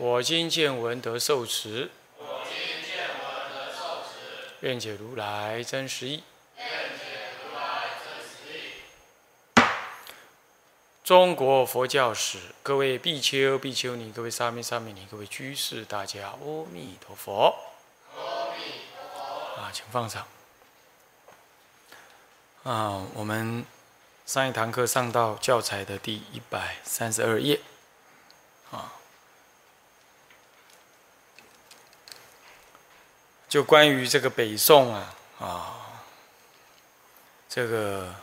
[0.00, 1.90] 我今见闻得受持。
[2.18, 2.56] 我今
[2.88, 6.22] 见闻得受持愿解如来真实义。
[11.02, 17.56] 中国佛教史，各位比丘、比丘尼，各位沙弥、沙弥尼，各位居士，大家阿弥陀佛。
[18.14, 19.60] 阿弥陀佛。
[19.60, 20.24] 啊，请放上。
[22.62, 23.64] 啊，我们
[24.24, 27.58] 上一堂课上到教材的第一百三十二页。
[28.70, 28.94] 啊。
[33.48, 36.02] 就关于这个北宋啊啊，
[37.48, 38.14] 这个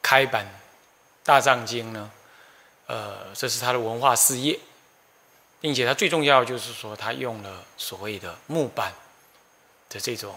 [0.00, 0.46] 开版
[1.22, 2.10] 大藏经呢，
[2.86, 4.58] 呃，这是他的文化事业，
[5.60, 8.90] 并且他最重要就是说，他用了所谓的木板
[9.90, 10.34] 的这种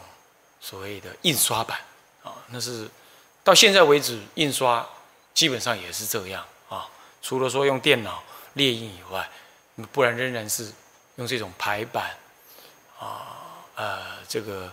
[0.59, 1.79] 所谓的印刷版
[2.21, 2.89] 啊，那是
[3.45, 4.85] 到现在为止印刷
[5.33, 6.89] 基本上也是这样啊，
[7.21, 8.21] 除了说用电脑
[8.55, 9.29] 列印以外，
[9.93, 10.69] 不然仍然是
[11.15, 12.17] 用这种排版
[12.99, 13.37] 啊。
[13.79, 13.97] 呃，
[14.27, 14.69] 这个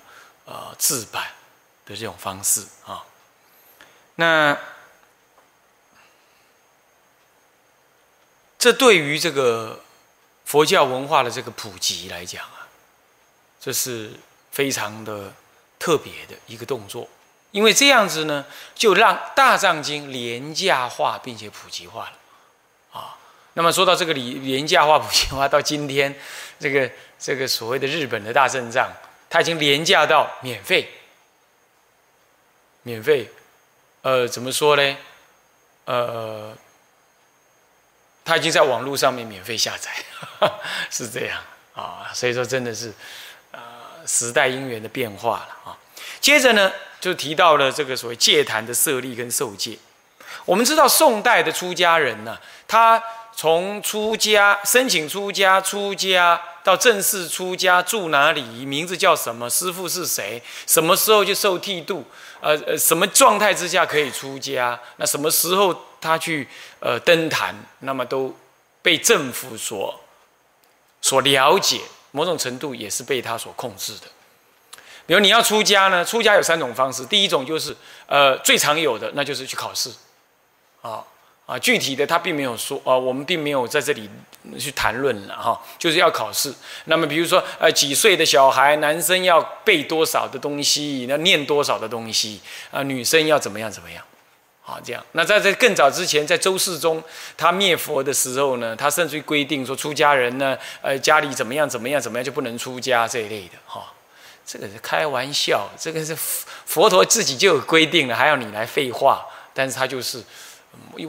[0.47, 1.29] 呃字版
[1.85, 3.05] 的这种方式啊，
[4.17, 4.59] 那
[8.59, 9.81] 这对于这个
[10.45, 12.67] 佛教文化的这个普及来讲啊，
[13.61, 14.11] 这是
[14.51, 15.33] 非常的
[15.79, 17.09] 特别的一个动作，
[17.53, 18.45] 因为这样子呢，
[18.75, 23.17] 就让大藏经廉价化并且普及化了啊。
[23.53, 26.13] 那么说到这个廉廉价化普及化，到今天
[26.59, 26.91] 这个。
[27.19, 28.89] 这个所谓的日本的大阵仗，
[29.29, 30.89] 它已经廉价到免费，
[32.83, 33.31] 免费，
[34.03, 34.97] 呃，怎么说呢？
[35.87, 36.57] 呃，
[38.25, 39.91] 它已经在网络上面免费下载，
[40.91, 41.41] 是这样
[41.75, 42.11] 啊。
[42.13, 42.93] 所以说，真的是
[43.53, 45.79] 啊，时代因缘的变化了啊。
[46.21, 49.79] 接着呢，就提到了这个所谓戒坛的设立跟受戒。
[50.45, 52.39] 我们知道宋代的出家人呢，
[52.69, 53.03] 他
[53.37, 56.43] 从出家申请出家，出家。
[56.65, 58.43] 到正式出家住哪里？
[58.43, 59.49] 名字叫什么？
[59.49, 60.43] 师傅是谁？
[60.67, 62.05] 什么时候就受剃度？
[62.41, 64.77] 呃呃，什么状态之下可以出家？
[64.97, 66.49] 那什么时候他去
[66.81, 67.55] 呃登坛？
[67.81, 68.37] 那么都
[68.83, 70.01] 被政府所
[71.01, 74.09] 所了解，某种程度也是被他所控制的。
[75.07, 77.07] 比如你要出家呢，出家有三种方式。
[77.07, 77.77] 第一种就是
[78.09, 79.93] 呃最常有的，那就是去考试
[80.83, 81.05] 啊。
[81.47, 84.11] 啊，具体的他并没有说啊，我们并没有在这里
[84.59, 86.53] 去谈论了哈，就是要考试。
[86.87, 92.41] 那么比如说，呃，几岁的小孩，男生要背多少的东西，要念多少的东西
[92.73, 94.03] 啊，女生要怎么样怎么样，
[94.65, 95.01] 啊，这样。
[95.13, 97.01] 那在这更早之前，在周世宗
[97.37, 103.93] 他灭佛的时候呢，他甚至于规定说，出家人呢，呃，家里怎么样怎么样怎么样就不能出家这一类的哈。
[104.45, 109.25] 这个是开玩笑，这个是佛陀自己就有规定了，还要你来废话，
[109.55, 110.21] 但是他就是。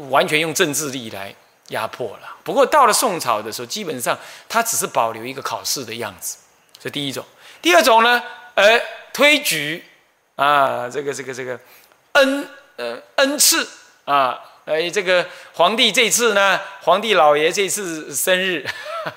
[0.10, 1.34] 完全用政治力来
[1.70, 2.36] 压迫了。
[2.44, 4.18] 不过到了宋朝的时候，基本上
[4.48, 6.38] 他只是保留一个考试的样子，
[6.80, 7.26] 这第一种。
[7.62, 8.22] 第二种呢，
[8.56, 8.80] 呃，
[9.12, 9.84] 推举
[10.36, 11.60] 啊，这个这个这个
[12.14, 12.48] 恩
[12.78, 13.68] 呃恩赐
[14.06, 18.66] 啊，哎，这个皇帝这次呢，皇帝老爷这次生日，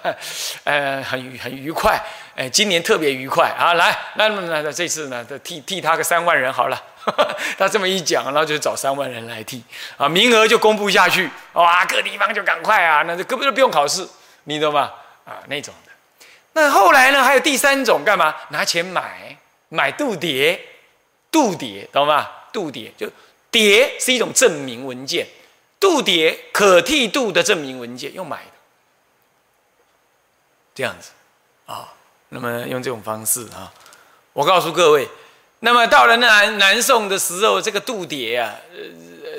[0.65, 2.03] 呃，很很愉快，
[2.41, 6.85] 哎，今年特别愉快啊，来，那那那这次呢，替替他个三万人好了。
[7.59, 9.63] 他这么一讲，然后就找三万人来替
[9.99, 14.09] 啊，名额就公布下去，哇，各地方就赶快啊，那就根本就不用考试，
[14.45, 14.91] 你懂吗？
[15.27, 15.93] 啊，那种的。
[16.55, 18.35] 那后来呢，还有第三种，干嘛？
[18.49, 19.37] 拿钱买
[19.69, 20.59] 买度牒，
[21.31, 22.27] 度牒，懂吗？
[22.55, 23.07] 度牒就
[23.53, 25.27] 牒是一种证明文件，
[25.79, 28.53] 度牒可替度的证明文件，用买的，
[30.75, 31.11] 这样子
[31.67, 31.93] 啊。
[32.31, 33.71] 那么用这种方式啊，
[34.33, 35.07] 我告诉各位。
[35.61, 38.55] 那么到了南南宋的时候，这个度牒啊，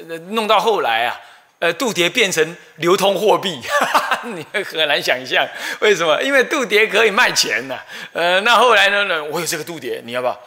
[0.08, 1.20] 呃，弄到后来啊，
[1.60, 5.48] 呃，度牒变成流通货币，哈 哈你很难想象
[5.80, 6.22] 为什么？
[6.22, 7.80] 因为度牒可以卖钱呐。
[8.14, 9.06] 呃，那后来呢？
[9.06, 10.40] 呢，我有这个度牒，你要不要？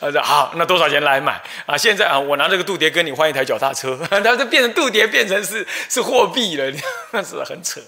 [0.00, 1.74] 他 说好，那多少钱来买啊？
[1.78, 6.70] 现在啊，我拿这个度牒跟你换一台脚踏车， 他就变成度牒变成是是货币了，
[7.12, 7.80] 那是很扯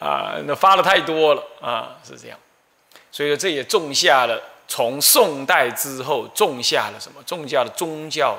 [0.00, 0.34] 啊！
[0.44, 2.36] 那发的太多了啊，是这样，
[3.12, 4.42] 所以说这也种下了。
[4.68, 7.22] 从宋代之后种下了什么？
[7.26, 8.38] 种下了宗教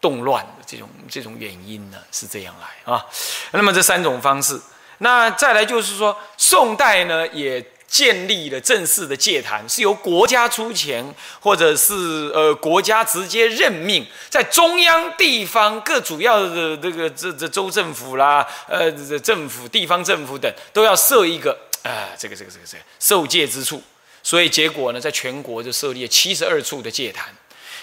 [0.00, 1.98] 动乱的这种这种原因呢？
[2.10, 3.06] 是这样来啊。
[3.52, 4.60] 那么这三种方式，
[4.98, 11.94] 那再来就是说，宋代呢也建立了正式的戒坛，是由国家出钱，或者是
[12.34, 23.80] 呃国家直接任命，在中央、地方各主要的这个这这州政府啦，呃这政府、地方政府等都要设一个啊这个这个这个这个受戒之处。
[24.22, 27.34] 所以结果呢，在全国就设立了七十二处的戒坛，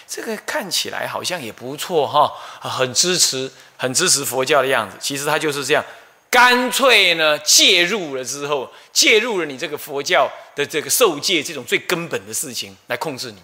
[0.08, 2.32] 这个看起来好像也不错哈，
[2.62, 4.96] 很支持，很支持佛教的样子。
[5.00, 5.84] 其实它就是这样，
[6.30, 13.42] 干脆呢介入了之后，介入了你这个佛教的这个受戒这种最根本的事情来控制你。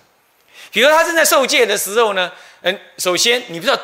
[0.71, 2.31] 比如他正在受戒的时候呢，
[2.61, 3.77] 嗯，首先你不知道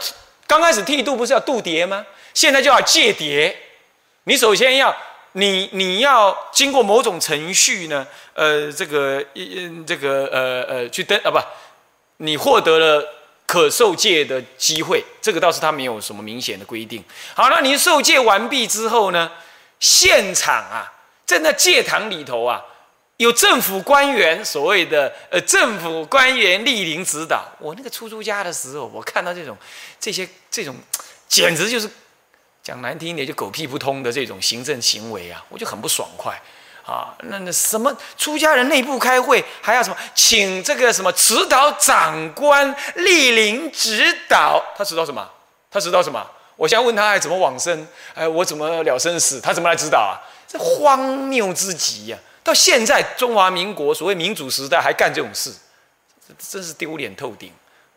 [0.48, 2.06] 刚开始剃度不是要度牒吗？
[2.34, 3.54] 现在就要戒牒，
[4.24, 4.96] 你首先要。
[5.34, 8.06] 你你要经过某种程序呢？
[8.34, 11.40] 呃，这个一这个呃呃去登啊不，
[12.18, 13.06] 你获得了
[13.46, 17.02] 可受戒的机会，这个倒是他没有什么明显的规定。
[17.34, 19.32] 好，那你受戒完毕之后呢？
[19.80, 20.92] 现场啊，
[21.26, 22.62] 在那戒堂里头啊，
[23.18, 27.46] 有政府官员，所谓的呃政府官员莅临指导。
[27.60, 29.58] 我那个出租家的时候，我看到这种
[30.00, 30.76] 这些这种，
[31.30, 31.90] 简直就是。
[32.64, 36.40] 讲难听一点，就狗屁不通的这种行政行为啊，我就很不爽快
[36.86, 37.14] 啊！
[37.24, 45.28] 那那什么出家人内部开会还要什么，请这个什么指导长官莅临指导，他指导什么？
[45.72, 46.24] 他指导什么？
[46.56, 47.88] 我现在问他还怎么往生？
[48.14, 49.42] 哎，我怎么了生死？
[49.42, 50.22] 他怎么来指导啊？
[50.48, 52.18] 这荒谬之极呀！
[52.44, 55.52] 到现在中华民国所谓民主时代还干这种事，
[56.38, 57.52] 真是丢脸透顶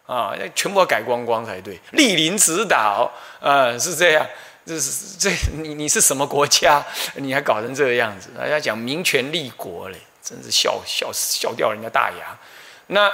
[0.07, 0.35] 啊！
[0.41, 4.27] 要全部要改光光才对，莅临指导啊，是这样。
[4.67, 6.83] 这是这你你是什么国家？
[7.17, 8.31] 你还搞成这个样子？
[8.39, 12.35] 大家讲民权立国嘞，真是笑笑笑掉人家大牙。
[12.87, 13.13] 那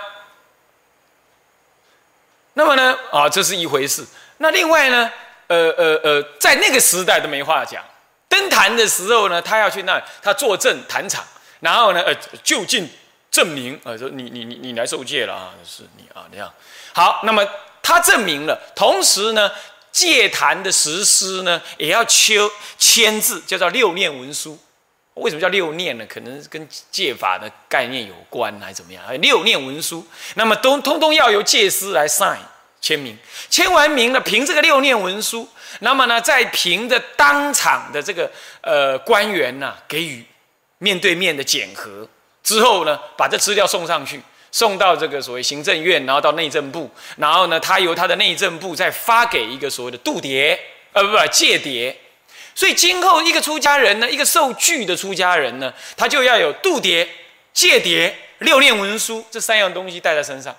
[2.53, 2.97] 那么呢？
[3.11, 4.07] 啊，这是一回事。
[4.39, 5.11] 那另外呢？
[5.49, 7.85] 呃呃呃，在那个时代都没话讲。
[8.29, 11.25] 登坛的时候呢，他要去那，他坐镇坛场，
[11.59, 12.15] 然后呢，呃，
[12.45, 12.89] 就近
[13.33, 16.49] 证明啊，说你你你你来受戒了啊，是你啊，这样
[16.93, 17.23] 好。
[17.25, 17.45] 那么
[17.83, 19.51] 他证明了，同时呢。
[19.93, 22.39] 戒坛的实施呢，也要签
[22.79, 24.59] 签字，叫做六念文书。
[25.15, 26.07] 为什么叫六念呢？
[26.07, 29.03] 可能跟戒法的概念有关，还是怎么样？
[29.21, 32.39] 六念文书，那么都通通要由戒师来 sign
[32.81, 33.19] 签名。
[33.51, 35.47] 签完名了，凭这个六念文书，
[35.81, 38.31] 那么呢，再凭着当场的这个
[38.63, 40.25] 呃官员呐，给予
[40.79, 42.09] 面对面的检核
[42.43, 44.23] 之后呢，把这资料送上去。
[44.53, 50.59] 送到这个所谓行政院，然后到内政部，然后呢，他由他的内政部再发给一个所谓的度牒，
[50.93, 51.95] 呃，不不，戒牒。
[52.55, 57.07] 所以今后一个出家人呢，一个受具的出家人呢，他就要有度牒、
[57.55, 60.55] 戒牒、六念文书这三样东西带在身上。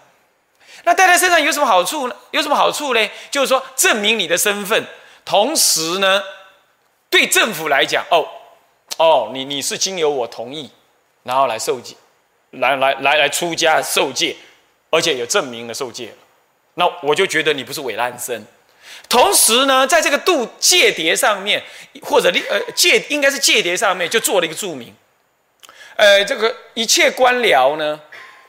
[0.83, 2.15] 那带在身上有什么好处呢？
[2.31, 3.09] 有什么好处呢？
[3.29, 4.83] 就是说证明你的身份，
[5.23, 6.23] 同时呢，
[7.09, 8.25] 对政府来讲，哦，
[8.97, 10.71] 哦，你你是经由我同意，
[11.23, 11.95] 然后来受戒。
[12.51, 14.35] 来来来来出家受戒，
[14.89, 16.13] 而且有证明了受戒，
[16.75, 18.45] 那我就觉得你不是伪烂僧。
[19.07, 21.61] 同时呢，在这个度戒牒上面，
[22.01, 24.93] 或者呃戒应该是戒牒上面就做了一个注明，
[25.95, 27.99] 呃，这个一切官僚呢，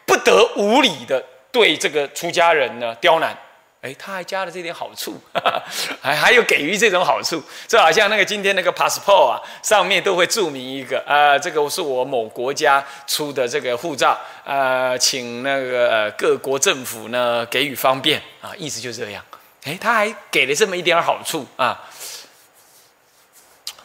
[0.04, 3.37] 不得无理的对这个出家人呢刁难。
[3.82, 5.62] 哎，他还加了这点好处，哈 哈
[6.00, 19.24] 还还有给予这种好处，就好像那个今天那个 passport 啊，上面都会注明一个啊，这个是我某国家出的这个护照，呃，请那个各国政府呢给予方便啊，意思就这样。
[19.64, 21.80] 哎，他还给了这么一点好处啊。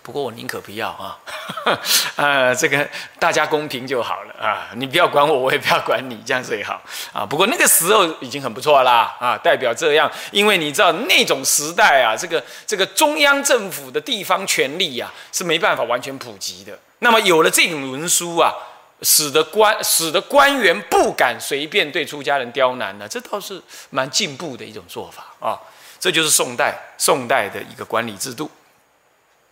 [0.07, 1.19] 不过我宁可不要啊，
[2.15, 2.87] 呃，这个
[3.19, 7.25] 大家公平就好了啊，你不要管我，我也不要管你，这样最好啊。
[7.25, 16.79] 不过那个时候已经很不错啦啊，代表这样，因为你知道那种时代啊，这个这个中央政府的地方权力啊是没办法完全普及的。
[16.99, 18.53] 那么有了这种文书啊，
[19.01, 25.59] 使得官使得官员不敢随便对出家人刁难呢，这倒是蛮进步的一种做法啊。
[25.99, 28.49] 这就是宋代宋代的一个管理制度。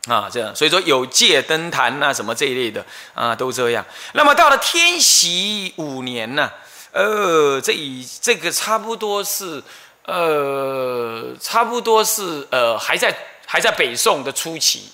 [0.08, 3.84] 啊，这样，所以说有戒登坛呐，什么这一类的啊，都这样。
[4.14, 6.52] 那么到了天禧五年呢，
[6.92, 9.64] 呃，这以这个差不多是，
[10.04, 13.16] 呃，差不多是呃，还在
[13.48, 14.92] 还在北宋的初期，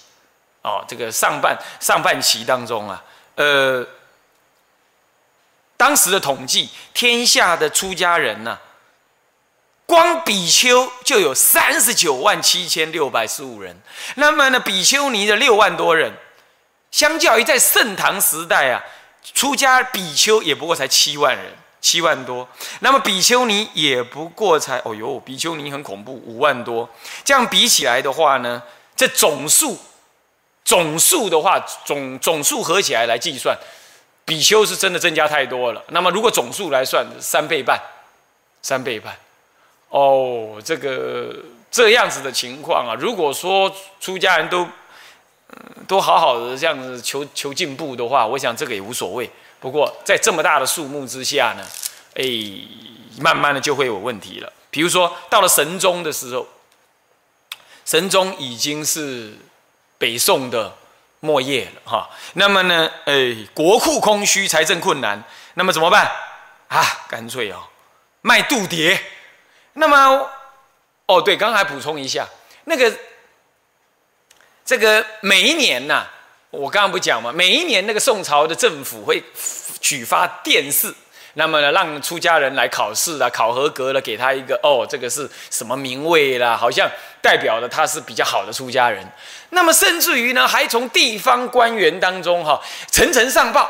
[0.61, 3.03] 哦，这个上半上半期当中啊，
[3.35, 3.85] 呃，
[5.75, 8.57] 当时的统计，天下的出家人呢。
[9.91, 13.75] 光比丘就有三十九万七千六百十五人，
[14.15, 16.13] 那么呢，比丘尼的六万多人，
[16.91, 18.81] 相较于在盛唐时代啊，
[19.33, 21.45] 出家比丘也不过才七万人，
[21.81, 22.47] 七万多，
[22.79, 26.89] 那么比丘尼也不过才，哦哟，比丘尼很恐怖，五万多，
[27.25, 28.63] 这样比起来的话呢，
[28.95, 29.77] 这总数
[30.63, 33.57] 总数的话，总总数合起来来计算，
[34.23, 35.83] 比丘是真的增加太多了。
[35.89, 37.77] 那么如果总数来算，三倍半，
[38.61, 39.13] 三倍半。
[39.91, 41.35] 哦，这个
[41.69, 43.69] 这样子的情况啊，如果说
[43.99, 44.65] 出家人都
[45.85, 49.29] 都好好的这样子求求进步的话，我想这个也无所谓。
[49.59, 51.67] 不过在这么大的数目之下呢，
[52.15, 52.23] 哎，
[53.19, 54.51] 慢慢的就会有问题了。
[54.69, 56.47] 比如说到了神宗的时候，
[57.83, 59.33] 神宗已经是
[59.97, 60.73] 北宋的
[61.19, 62.09] 末叶了哈。
[62.35, 65.21] 那么呢，哎，国库空虚，财政困难，
[65.55, 66.09] 那么怎么办
[66.69, 66.81] 啊？
[67.09, 67.59] 干脆哦，
[68.21, 68.97] 卖度牒。
[69.73, 70.29] 那么，
[71.05, 72.27] 哦，对，刚才补充一下，
[72.65, 72.91] 那个
[74.65, 76.05] 这个每一年呐，
[76.49, 79.23] 我刚刚不讲嘛，每一年那个宋朝的政府会
[79.79, 80.93] 举发殿试，
[81.35, 86.89] 那么呢，让出家人来考试啊，考合格了，给他一个哦，这个是什么名位啦，好像
[87.21, 89.05] 代表了他是比较好的出家人。
[89.51, 93.69] 那么甚至于呢，还从地方官员当中哈，层层上报。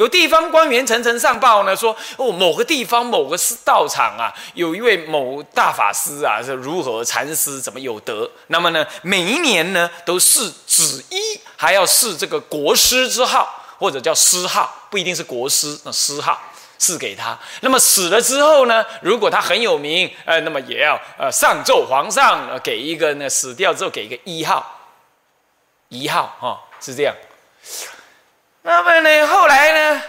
[0.00, 8.28] 有地方官员层层上报呢，说哦，某个地方某个是道场啊，有一位某大法师啊，是如何禅师怎么有德？
[8.46, 16.40] 那么呢，每一年呢都是旨意，还要试这个国师之号，或者叫师号，不一定是国师，那师号
[16.78, 17.38] 赐给他。
[17.60, 24.80] 那么死了之后呢，如果他很有名，呃，那么也要呃上奏皇上，给一个呢死掉之后给一个一号，
[25.90, 27.14] 一号哈，是这样。
[28.62, 29.26] 那么呢？
[29.26, 30.02] 后来呢？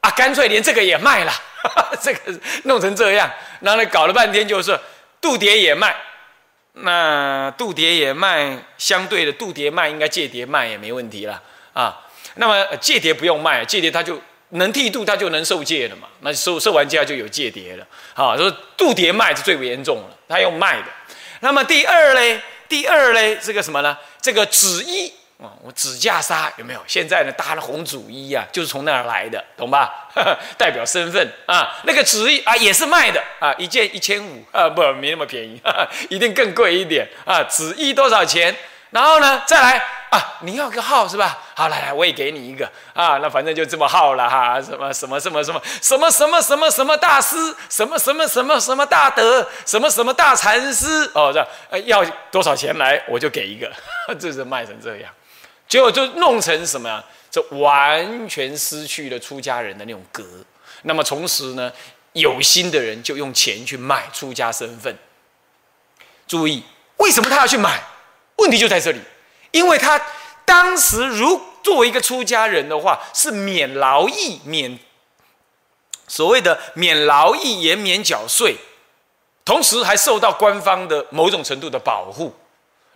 [0.00, 1.32] 啊，干脆连这个也卖了，
[2.00, 2.20] 这个
[2.64, 3.30] 弄成这样，
[3.60, 4.78] 然后呢，搞了半天就是
[5.20, 5.94] 度牒也卖。
[6.72, 11.42] 那度牒也卖，相对的度牒卖应该戒牒卖也没问题了
[11.74, 12.00] 啊。
[12.36, 14.18] 那么戒牒不用卖，戒牒他就
[14.50, 16.08] 能剃度，他就能受戒了嘛。
[16.20, 17.86] 那受受完戒就有戒牒了。
[18.14, 20.86] 好，说度牒卖是最为严重了，他用卖的。
[21.40, 23.98] 那么第二嘞，第二嘞，这个什么呢？
[24.22, 25.12] 这个旨意。
[25.42, 26.80] 哦，我纸架纱有没有？
[26.86, 30.10] 现在呢，搭了红主衣啊，就是从那儿来的，懂吧？
[30.58, 35.58] 代表身份啊，那个纸衣啊也是卖的啊，一件一千五啊，不，没那么便宜，
[36.10, 37.42] 一定更贵一点啊。
[37.44, 38.54] 纸衣多少钱？
[38.90, 39.78] 然后呢，再来
[40.10, 41.38] 啊，你要个号是吧？
[41.54, 43.18] 好，来来，我也给你一个啊。
[43.22, 47.36] 那反正就这么号了哈，什么什么什么什么什么什么什么什么大师，
[47.70, 53.72] 什么什么什么什么大德，什么什么大禅师哦，这要多少钱来，我就给一个，
[54.20, 55.10] 这是卖成这样。
[55.70, 57.02] 结果就弄成什么呀？
[57.30, 60.24] 这完全失去了出家人的那种格。
[60.82, 61.72] 那么从此呢，
[62.12, 64.98] 有心的人就用钱去买出家身份。
[66.26, 66.64] 注意，
[66.96, 67.80] 为什么他要去买？
[68.38, 69.00] 问题就在这里，
[69.52, 70.00] 因为他
[70.44, 74.76] 当时如作为一个出家人的话，是免劳役、免
[76.08, 78.56] 所谓的免劳役也免缴税，
[79.44, 82.34] 同时还受到官方的某种程度的保护。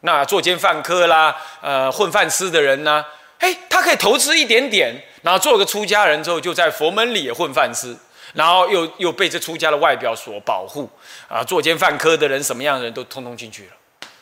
[0.06, 3.02] 那作奸犯科啦，呃，混饭吃的人呢？
[3.38, 7.96] 哎，他可以投资一点点，然后做个出家人之后，就在佛门里也混饭吃，
[8.34, 10.88] 然后又又被这出家的外表所保护
[11.26, 11.42] 啊！
[11.42, 13.72] 作奸犯科的人，什么样的人都通通进去了，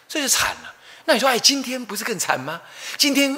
[0.09, 0.73] 这就惨了。
[1.07, 2.61] 那你说，哎，今天不是更惨吗？
[2.97, 3.37] 今天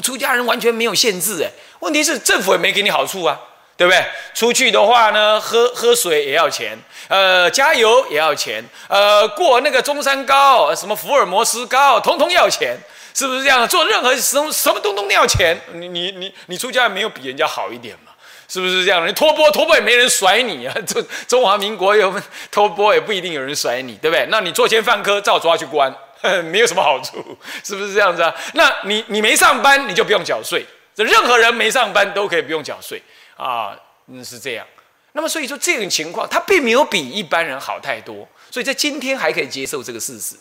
[0.00, 3.36] 出家人完全没有限制，哎，问题是政府也没给你好处啊。
[3.80, 4.04] 对不对？
[4.34, 12.76] 出去的话呢，喝喝水也要钱，呃，加油也要钱，呃，过那个中山高，什么福尔摩斯高，通通要钱，
[13.14, 13.66] 是不是这样？
[13.66, 15.58] 做任何什么什么东东都要钱。
[15.72, 18.12] 你你你你出家没有比人家好一点嘛？
[18.48, 19.08] 是不是这样？
[19.08, 20.74] 你托钵托钵也没人甩你啊！
[20.86, 22.14] 中中华民国有
[22.50, 24.26] 托钵也不一定有人甩你，对不对？
[24.28, 25.90] 那你作奸犯科，照抓去关，
[26.52, 27.16] 没有什么好处，
[27.64, 28.34] 是不是这样子啊？
[28.52, 30.66] 那你你没上班，你就不用缴税。
[30.94, 33.02] 这任何人没上班都可以不用缴税。
[33.40, 33.74] 啊，
[34.06, 34.66] 嗯，是这样。
[35.12, 38.28] 那么，所以说这种情况，他并没有比一般人好太多。
[38.50, 40.36] 所以在今天还可以接受这个事实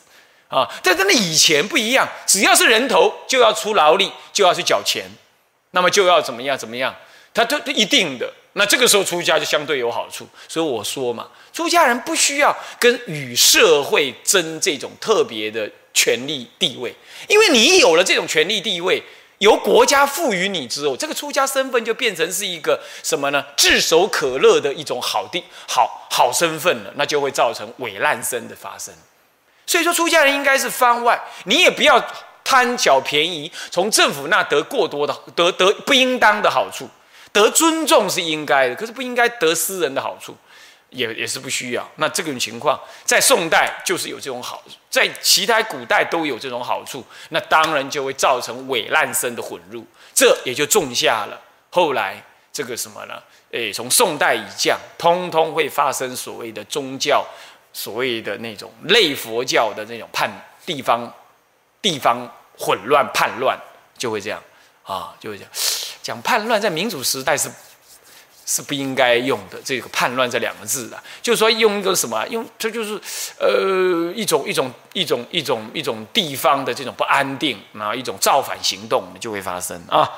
[0.49, 0.69] 啊。
[0.83, 5.09] 但在那以前不一样，只要是人头就要出劳力，就要去缴钱，
[5.71, 6.93] 那么就要怎么样怎么样，
[7.33, 8.31] 他都一定的。
[8.53, 10.27] 那这个时候出家就相对有好处。
[10.49, 16.93] 所以我说嘛，出家人不需要跟与社会争这种特别的权利地位，
[17.29, 19.01] 因为你有了这种权利地位。
[19.39, 23.43] 由国家赋予你之后，这个出家身份就变成是一个什么呢？
[23.57, 28.93] 炙手可热的一种好地好好身份了，那就会造成伪烂身的发生。
[29.65, 32.03] 所以说，出家人应该是番外，你也不要
[32.43, 36.89] 贪小便宜，从政府那得过多的得得不应当的好处，
[37.31, 40.35] 得尊重是应该的，可是不应该得私人的好处。
[40.89, 41.87] 也也是不需要。
[41.95, 47.03] 那这种情况在宋代就是有这种好，在其他古代都有这种好处。
[47.29, 53.21] 那当然就会造成伪烂生的混入，这也就种下了后来这个什么呢？
[53.51, 57.25] 诶，从宋代以降，通通会发生所谓的宗教，
[57.73, 60.29] 所谓的那种类佛教的那种叛
[60.65, 61.11] 地方
[61.81, 63.57] 地方混乱叛乱
[63.97, 64.41] 就会这样
[64.83, 65.51] 啊，就会这样
[66.01, 67.49] 讲叛乱，在民主时代是
[68.51, 72.99] 是不应该用的这个叛乱这两个字的，就是说用一个什么，用这就是
[73.37, 80.09] 呃一种一种一种一种一种地方的这种不安定，然后一种造反行动就会发生啊。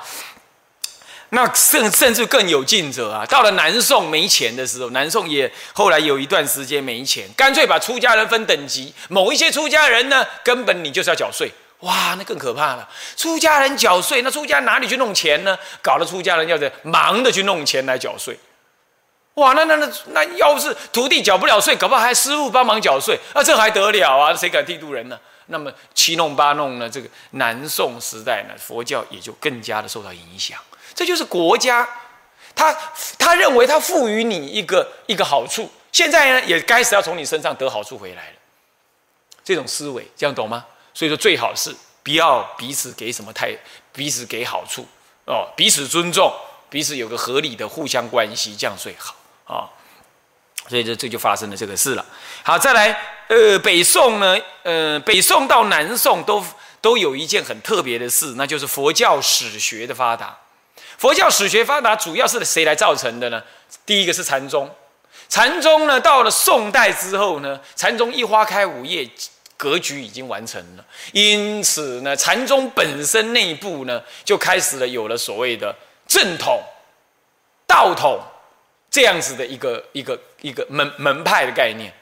[1.34, 12.88] 那甚甚至更有劲者啊，到了南宋没钱的时候，南宋也后来有一段时间没钱，干脆把出家人分等级，某一些出家人呢，根本你就是要缴税，哇，那更可怕了。
[13.16, 15.58] 出家人缴税，那出家哪里去弄钱呢？
[15.82, 18.38] 搞得出家人要得忙的去弄钱来缴税，
[19.34, 24.32] 哇，那那那那要不是徒弟缴不了税，搞不好还师傅帮忙缴税，那这还得了啊？
[24.32, 25.18] 谁敢剃度人呢？
[25.46, 26.88] 那么七弄八弄呢？
[26.88, 30.56] 这个南宋时代呢，佛教也就更加的受到影响。
[30.94, 31.88] 这就是国家，
[32.54, 32.72] 他
[33.18, 38.34] 他认为他赋予你一个一个好处，现在呢也该是要从你身上得好处回来了。
[39.42, 40.64] 这种思维，这样懂吗？
[40.94, 43.56] 所以说最好是不要彼此给什么太
[43.92, 44.86] 彼此给好处
[45.26, 46.32] 哦，彼此尊重，
[46.68, 49.14] 彼此有个合理的互相关系，这样最好
[49.46, 49.68] 啊。
[50.68, 52.06] 所以这这就发生了这个事了。
[52.44, 52.96] 好，再来，
[53.26, 56.44] 呃，北宋呢，呃，北宋到南宋都
[56.80, 60.38] 都有一件很特别的事，那就是佛教史学的发达。
[60.98, 63.42] 佛教史学发达，主要是谁来造成的呢？
[63.84, 64.72] 第一个是禅宗，
[65.28, 69.10] 禅宗呢，到了宋代之后呢，禅宗一花开五叶，
[69.62, 70.84] 格局已经完成了。
[71.12, 75.72] 因此呢，禅宗本身内部呢，就开始了有了所谓的
[76.08, 76.60] 正统、
[77.64, 78.20] 道统
[78.90, 81.92] 这样子的一个一个一个门门派的概念。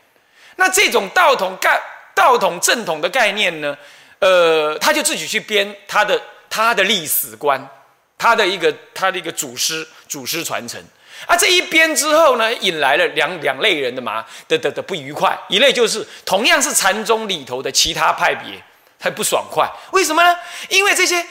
[0.56, 1.78] 那这种道统概
[2.14, 3.76] 道统正统的概念呢，
[4.20, 6.18] 呃，他就自己去编他的
[6.48, 7.68] 他的历史观。
[8.16, 10.78] 他的一个他的一个祖师祖师传承，
[11.26, 15.38] 啊，这一编之后呢，引来了两两类人的嘛的的的不愉快。
[15.48, 18.62] 一类就是同样是禅宗里头的其他派别，
[18.98, 19.70] 他不爽快。
[19.92, 20.36] 为什么呢？
[20.68, 21.24] 因为这些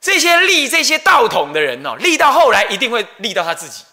[0.00, 3.84] 这些立这些道统的人哦，立到后来一定会立到他自己。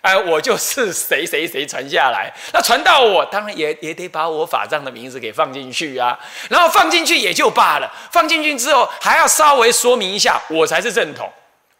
[0.00, 6.18] 哎，我就是谁谁谁传下来，那传到我，当然也也得把我法藏的名字给放进去啊。
[6.50, 11.32] 然后放进去也就罢了，放进去之后还要稍微说明一下，我才是正统。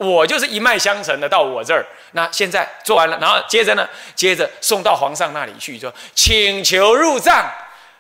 [0.03, 1.87] 我就是一脉相承的，到我这儿。
[2.13, 7.51] 那现在做完了，然后接着呢，接着送到皇上那里去，说请求入葬。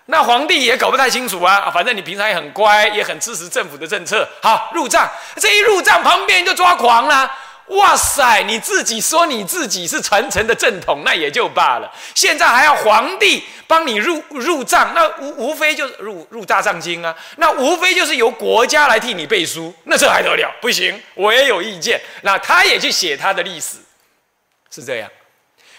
[0.06, 4.28] 那皇帝也搞不太清楚啊，反正你平常也很乖，也很支持政府的政策。
[4.42, 7.30] 好，入葬，这一入葬，旁边就抓狂了。
[7.72, 8.42] 哇塞！
[8.42, 11.90] 你自己说你自己是传承的正统，那也就罢了。
[12.14, 17.14] 现在还要皇帝帮你入入藏，那无无非就是入入大藏经啊。
[17.36, 20.54] 那无非就是由国家来替你背书，那这还得了？
[20.60, 22.00] 不行，我也有意见。
[22.22, 23.78] 那他也去写他的历史，
[24.70, 25.10] 是这样。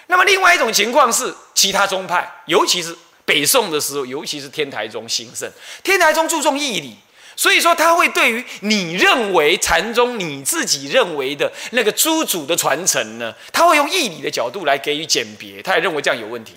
[0.07, 5.49] 那么另外一种情况是，其他宗派，尤其是北宋的时候，尤其是天台宗兴盛，
[5.83, 6.97] 天台宗注重义理。
[7.35, 16.55] 所以说，他会对于你认为禅宗你自己认为的那个诸祖的传承呢，他会用义理的角度来给予鉴别，他也认为这样有问题。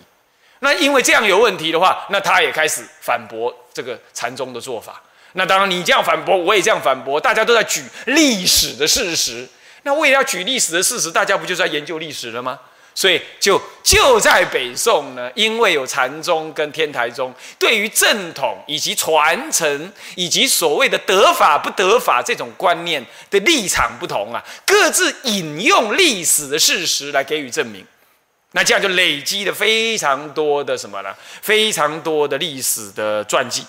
[0.60, 5.02] 那因为这样有问题的话，那他也开始反驳这个禅宗的做法。
[5.32, 9.46] 那当然，你这样反驳，我也这样反驳，大家都在举历史的事实。
[9.82, 12.58] 那为了要举历史的事实，大家不就是在研究历史了吗？
[12.98, 27.84] 所以就就在北宋呢，因为有禅宗跟天台宗，对于正统以及传承以及所谓的得法不得法这种观念的立场不同啊，各自引用历史的事实来给予证明，
[28.52, 31.14] 那这样就累积了非常多的什么呢？
[31.42, 33.66] 非常多的历史的传记，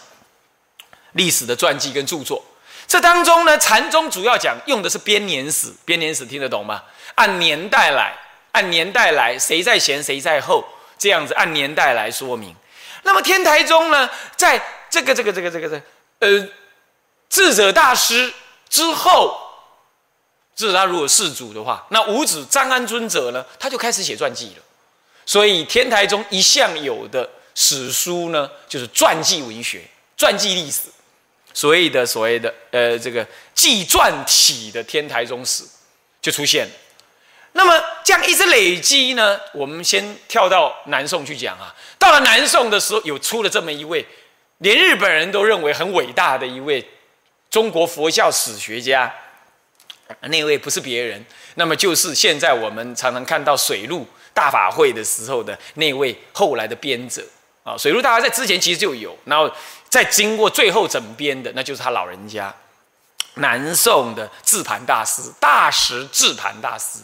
[1.11, 2.41] 历史的传记跟著作。
[2.87, 6.81] 这当中呢，禅宗主要讲用的是编年史，编年史听得懂吗？
[7.15, 8.15] 按年代来。
[8.51, 10.63] 按年代来，谁在前谁在后，
[10.97, 12.55] 这样子按年代来说明。
[13.03, 15.81] 那么天台宗呢，在这个这个这个这个这
[16.19, 16.47] 呃
[17.29, 18.33] 智者大师
[18.67, 19.38] 之后，
[20.55, 24.63] 智者他如果世祖的话，那五子张安尊者呢，他就开始写传记了。
[25.25, 29.83] 所以天台宗一向有的史书呢，就是传记文学、
[30.17, 30.83] 传记历史，
[31.53, 35.63] 所谓的所谓的呃这个纪传体的天台宗史
[36.21, 36.73] 就出现了。
[37.57, 41.73] 那么这样一直累积呢，我们先跳到南宋去讲啊。
[41.97, 44.05] 到了南宋的时候，有出了这么一位，
[44.59, 46.87] 连日本人都认为很伟大的一位
[47.49, 49.11] 中国佛教史学家。
[50.21, 57.25] 那位不是别人，那么就是现在我们常常看到水陆大法会的时候的那位后来的编者
[57.63, 57.75] 啊。
[57.75, 59.51] 水陆大法在之前其实就有，然后
[59.89, 62.53] 在经过最后整编的，那就是他老人家，
[63.33, 66.99] 南宋的智盘大师，大石智盘大师。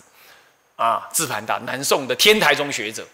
[0.76, 3.06] 啊，智盘大南宋的天台宗学者，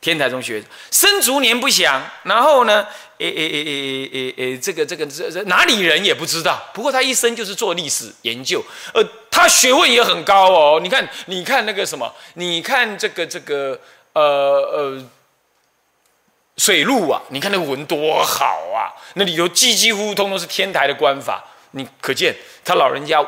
[0.00, 2.86] 天台中学者生卒年不详，然后呢，
[3.18, 6.62] 诶诶诶诶诶诶，这个这个这这哪里人也不知道。
[6.72, 10.80] 不过他一生就是做历史研究，呃，他学问也很高哦。
[10.82, 13.78] 你看，你看那个什么，你看这个这个
[14.14, 15.04] 呃呃
[16.56, 23.22] 水路啊，你看那个文多好啊，那里头几几乎通通是天台的官法，你可见他老人家。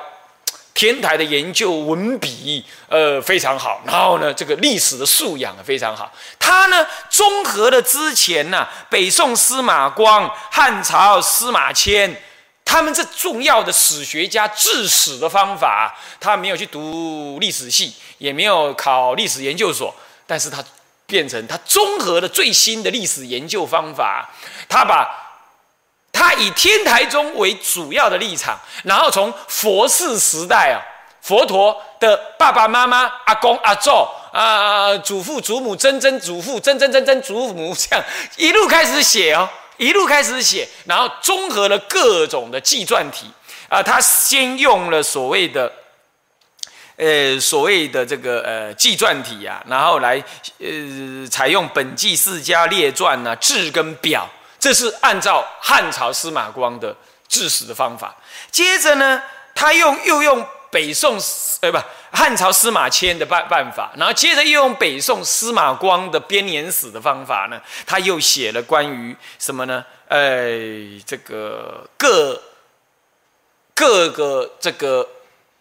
[0.78, 3.82] 天台的研究文笔，呃，非常好。
[3.84, 6.12] 然后呢，这个历史的素养非常好。
[6.38, 12.22] 他呢，综合了之前呢，北宋司马光、汉朝司马迁，
[12.64, 15.98] 他们这重要的史学家治史的方法。
[16.20, 19.92] 他没有去读历史系，也没有考历史研究所，
[20.28, 20.64] 但是他
[21.06, 24.30] 变成他综合了最新的历史研究方法。
[24.68, 25.24] 他把。
[26.18, 30.82] 他以天台宗为主要的立场，然后从佛寺时代啊，
[31.22, 33.90] 佛陀的爸爸妈妈、阿公阿祖
[34.32, 38.04] 啊、祖父祖母、曾曾祖父、曾曾曾曾祖母，这样
[38.36, 43.30] 一路开始写哦，一路开始写，然后综合了各种的纪传体
[43.68, 45.72] 啊，他先用了所谓的，
[46.96, 50.20] 呃，所谓的这个呃纪传体啊，然后来
[50.58, 50.66] 呃
[51.30, 54.28] 采用本纪世家列传啊、志跟表。
[54.58, 56.94] 这是按照汉朝司马光的
[57.28, 58.16] 治史的方法。
[58.50, 59.22] 接着呢，
[59.54, 61.18] 他用又用北宋
[61.60, 61.78] 呃不
[62.10, 69.84] 汉朝司马迁的办办法，然后接着又用北宋司马光的编年史的方法呢，他又写了关于什么呢？
[70.08, 70.18] 呃，
[71.06, 72.42] 这个各
[73.74, 75.06] 各个这个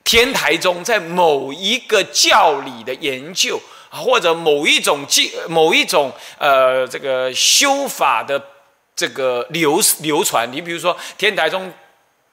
[0.04, 3.60] 天台中在某一个教理的研究，
[3.92, 8.42] 或者某一种记某一种呃这个修法的。
[8.98, 11.72] 这个流流传，你比如说天台宗，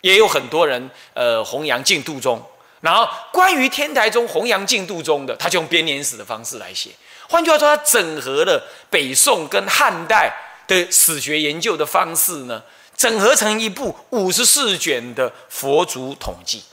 [0.01, 2.43] 也有很多人呃弘扬净土宗，
[2.81, 6.91] 然后关于天台宗弘扬净土宗的，他就用编年史的方式来写。
[7.29, 10.33] 换句话说，他整合了北宋跟汉代
[10.67, 12.63] 的史学研究的方式呢，
[12.97, 16.65] 整合成一部五十四卷的佛祖统计。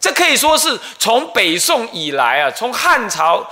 [0.00, 3.48] 这可以说是从北宋以来啊，从汉朝。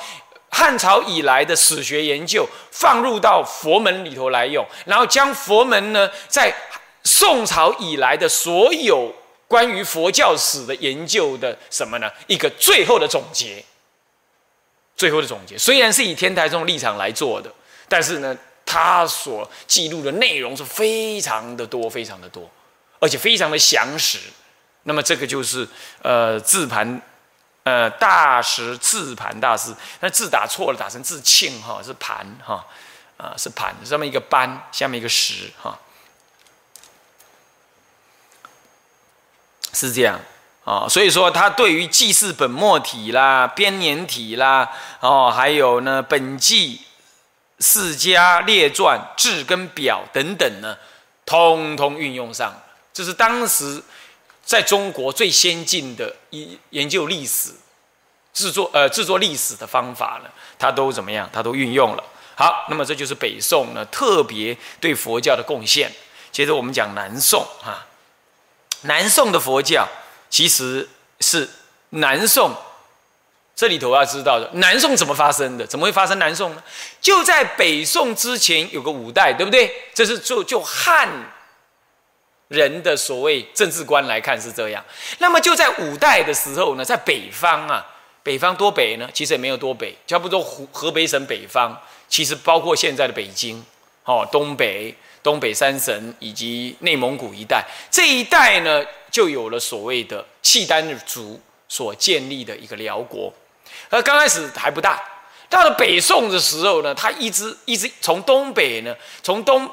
[0.52, 6.52] 汉朝以来的史学研究放入到佛门里头来用，然后将佛门呢，在
[7.04, 9.14] 宋朝以来的所有
[9.46, 12.10] 关于佛教史的研究的什么呢？
[12.26, 13.64] 一个最后的总结。
[14.96, 17.50] 最后的总结虽然是以天台宗立场来做的，
[17.88, 18.36] 但是呢，
[18.66, 22.50] 他所记录的内容是非常的多，非常的多，
[22.98, 24.18] 而且非常的详实。
[24.82, 25.66] 那么这个就是
[26.02, 27.00] 呃自盘。
[27.62, 32.64] 呃，大石字盘大师，那字打错了，打成字庆哈，是盘哈，
[33.18, 35.78] 啊是盘，上面一个班，下面一个石哈，
[39.74, 40.18] 是这样
[40.64, 40.88] 啊。
[40.88, 46.80] 所以说，他对于记事本末体啦、编年体啦，哦，还有呢本纪
[47.58, 50.78] 世家列传、志跟表等等呢，
[51.26, 52.58] 通通运用上，
[52.94, 53.82] 这是当时。
[54.44, 57.50] 在中国最先进的研研究历史、
[58.34, 61.28] 制作呃制作历史的方法呢，它都怎么样？
[61.32, 62.04] 它都运用了。
[62.34, 65.92] 好，那么这就是北宋呢特别对佛教的贡献。
[66.32, 67.86] 接着我们讲南宋啊，
[68.82, 69.86] 南宋的佛教
[70.28, 70.88] 其实
[71.20, 71.48] 是
[71.90, 72.56] 南宋
[73.54, 75.66] 这里头要知道的，南宋怎么发生的？
[75.66, 76.62] 怎么会发生南宋呢？
[77.00, 79.70] 就在北宋之前有个五代，对不对？
[79.94, 81.08] 这是就就汉。
[82.50, 84.84] 人的所谓政治观来看是这样，
[85.18, 87.86] 那么就在五代的时候呢，在北方啊，
[88.24, 89.08] 北方多北呢？
[89.14, 91.72] 其实也没有多北，差不多湖河北省北方，
[92.08, 93.64] 其实包括现在的北京，
[94.04, 103.32] 哦，东北、东北三省以及内蒙古一带，这一带呢，就有了所谓的契丹族所建立的一个辽国，
[103.88, 105.00] 而刚开始还不大，
[105.48, 109.70] 到了北宋的时候呢，他一直一直从东北呢，从东。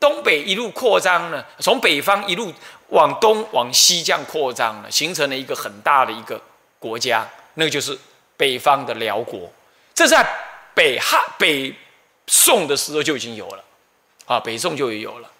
[0.00, 2.52] 东北一路扩张呢，从北方一路
[2.88, 6.40] 往东往西这样扩张呢，形成了一个很大的一个
[6.78, 7.96] 国家，那个就是
[8.34, 9.52] 北方的辽国。
[9.94, 10.26] 这在
[10.72, 11.72] 北汉、北
[12.26, 13.62] 宋的时候就已经有了，
[14.24, 15.30] 啊，北宋就有了。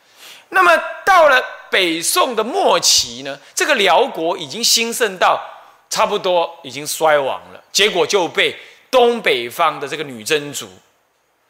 [0.51, 5.41] 那么到了北宋的末期呢，这个辽国已经兴盛到
[5.89, 8.55] 差不多已经衰亡了，结果就被
[8.91, 10.69] 东北方的这个女真族，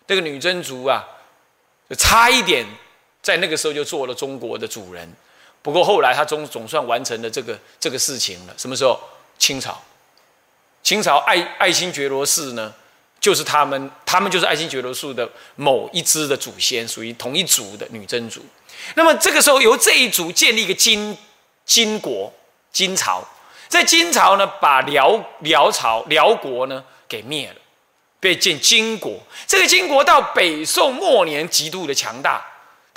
[0.07, 1.05] 这个女真族啊，
[1.89, 2.65] 就差一点。
[3.23, 5.11] 在那个时候就做了中国的主人，
[5.63, 8.55] 不过后来他总总算完成了这个这个事情了。
[8.57, 9.01] 什么时候？
[9.41, 9.83] 清朝，
[10.83, 12.75] 清朝爱爱新觉罗氏呢，
[13.19, 18.45] 就是他们，他们就是爱新觉罗氏的某一支的祖先，属于同一族的女真族。
[18.97, 21.17] 那么这个时候由这一族建立一个金
[21.65, 22.31] 金国
[22.71, 23.27] 金朝，
[23.67, 27.57] 在金朝呢把辽辽朝辽国呢给灭了，
[28.21, 29.19] 被建金国。
[29.47, 32.45] 这个金国到北宋末年极度的强大，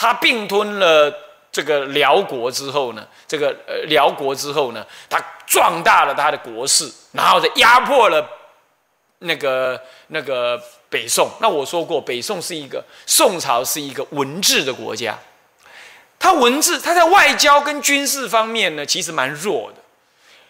[0.04, 1.10] 他并吞了
[1.50, 8.30] 这个辽国之后呢，这个呃辽国之后呢，他壮大了他的国势，然后再压迫了
[9.20, 11.32] 那个那个北宋。
[11.40, 15.18] 那我说过，北宋是一个宋朝是一个文治的国家，
[16.20, 19.82] 他文治，他在外交跟军事方面呢，其实蛮弱的。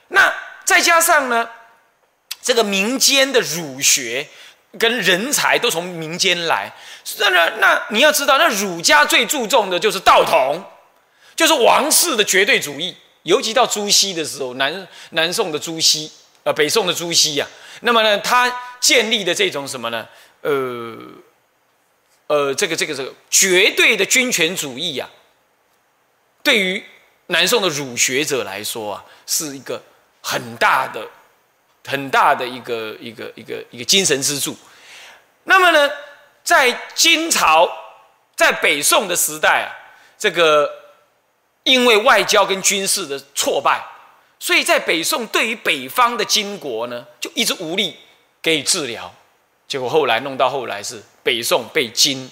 [0.07, 0.33] 那
[0.65, 1.47] 再加上呢，
[2.41, 4.27] 这个民间的儒学。
[4.79, 6.73] 跟人才都从民间来，
[7.19, 10.63] 那那那你要知道，那儒家最注重的就是道统，
[11.36, 12.97] 就是王室的绝对主义。
[13.21, 16.12] 尤其到朱熹的时候，南南宋的朱熹，
[16.43, 17.47] 呃，北宋的朱熹呀，
[17.81, 20.07] 那么呢，他建立的这种什么呢？
[20.41, 20.97] 呃，
[22.27, 25.07] 呃，这个这个这个绝对的君权主义呀，
[26.41, 26.83] 对于
[27.27, 29.81] 南宋的儒学者来说啊，是一个
[30.21, 31.07] 很大的。
[31.86, 34.58] 很大的一个一个一个一个精神支柱。
[35.43, 35.89] 那么呢，
[36.43, 37.69] 在金朝，
[38.36, 39.69] 在北宋的时代啊，
[40.17, 40.69] 这个
[41.63, 43.84] 因为外交跟军事的挫败，
[44.39, 47.98] 所以在北宋对于北方的金国呢，就一直无力
[48.41, 49.13] 给予治疗。
[49.67, 52.32] 结果后来弄到后来是北宋被金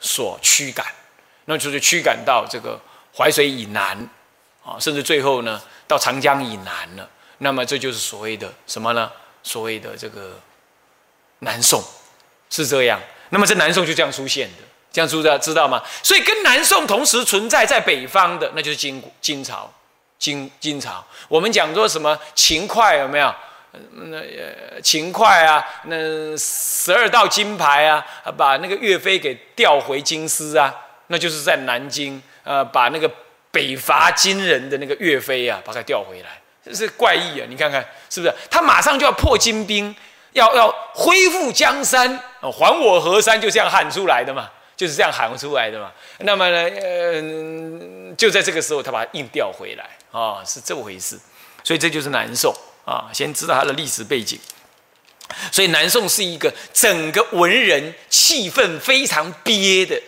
[0.00, 0.86] 所驱赶，
[1.44, 2.78] 那就是驱赶到这个
[3.16, 3.96] 淮水以南
[4.64, 7.08] 啊，甚至最后呢到长江以南了。
[7.38, 9.10] 那么这就是所谓的什么呢？
[9.42, 10.38] 所谓的这个
[11.40, 11.82] 南宋
[12.50, 13.00] 是这样。
[13.30, 15.82] 那么这南宋就这样出现的，这样知道知道吗？
[16.02, 19.72] 所以跟南宋同时存在在北方的，那就是金金朝，
[20.18, 21.04] 金金朝。
[21.28, 23.34] 我们讲说什么秦桧有没有？
[23.92, 28.04] 那秦桧啊，那十二道金牌啊，
[28.36, 30.74] 把那个岳飞给调回京师啊，
[31.08, 33.08] 那就是在南京，呃，把那个
[33.50, 36.40] 北伐金人的那个岳飞啊，把他调回来。
[36.74, 37.46] 是怪异啊！
[37.48, 38.34] 你看看是不是？
[38.50, 39.94] 他马上就要破金兵，
[40.32, 45.92] 要要恢复江山，还我河山，就这样喊出来的嘛，就是这样喊出来的嘛。
[46.18, 51.18] 那么呢，呃，就在这个时候，他把他硬调回来啊，是这回事。
[51.64, 52.54] 所以这就是南宋
[52.84, 54.38] 啊，先知道它的历史背景。
[55.52, 60.00] 所以南宋是一个整个文人气氛非常憋的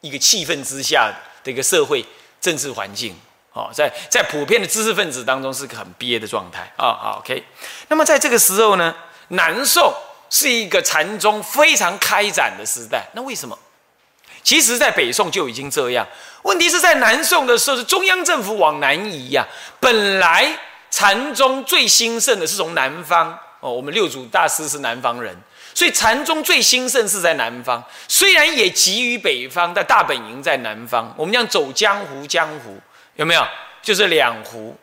[0.00, 2.04] 一个气氛之下的一个社会
[2.40, 3.18] 政治环境。
[3.54, 6.92] 哦，在在普遍的知识分子当中是个很憋的状态啊。
[7.00, 7.42] 好，OK。
[7.88, 8.94] 那么在这个时候呢，
[9.28, 9.94] 南宋
[10.28, 13.06] 是一个禅宗非常开展的时代。
[13.14, 13.56] 那为什么？
[14.42, 16.06] 其实，在北宋就已经这样。
[16.42, 19.46] 问题是在南宋的时候，是中央政府往南移呀。
[19.80, 20.58] 本来
[20.90, 25.34] 禅宗最兴盛的是从南方哦，我们六祖大师是南方人，
[25.72, 27.82] 所以禅宗最兴盛是在南方。
[28.08, 31.14] 虽然也急于北方，但大本营在南方。
[31.16, 32.78] 我们讲走江湖，江湖。
[33.16, 33.46] 有没有？
[33.82, 34.74] 就是两湖，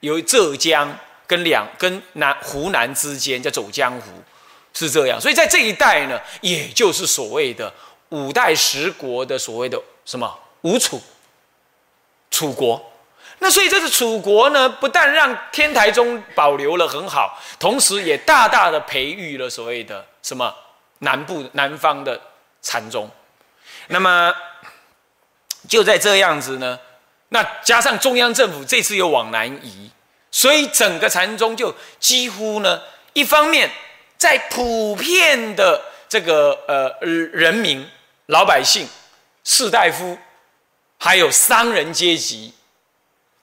[0.00, 0.92] 有浙江
[1.24, 4.10] 跟两跟南湖南之间叫走江湖，
[4.74, 5.20] 是这样。
[5.20, 7.72] 所以在这一带呢，也就是所谓的
[8.08, 11.00] 五代十国的所谓的什么吴楚
[12.28, 12.92] 楚国。
[13.38, 20.52] 那所以这个楚国呢，不但让天台宗保留了很好，同时也大大的培育了所谓的什么
[20.98, 22.20] 南部南方的
[22.60, 23.08] 禅宗。
[23.86, 24.34] 那么
[25.68, 26.76] 就在这样子呢。
[27.30, 29.90] 那加上中央政府这次又往南移，
[30.30, 33.70] 所以整个禅宗就几乎呢，一方面
[34.18, 37.88] 在普遍的这个呃人民、
[38.26, 38.86] 老百姓、
[39.44, 40.18] 士大夫，
[40.98, 42.52] 还有商人阶级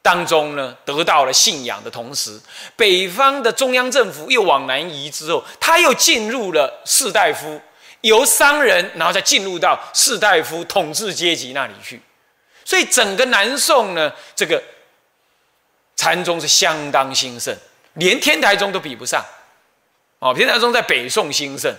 [0.02, 2.40] 当中呢，得到了信仰的同时，
[2.76, 7.62] 北方的中央政府又往南移之后，他又进入了士大夫，
[8.02, 12.02] 由商人，然后再进入到士大夫统治阶级那里去。
[12.68, 14.62] 所以整个南宋呢，这个
[15.96, 17.56] 禅宗是相当兴盛，
[17.94, 19.24] 连天台宗都比不上。
[20.20, 21.74] 哦，天台宗在北宋兴盛，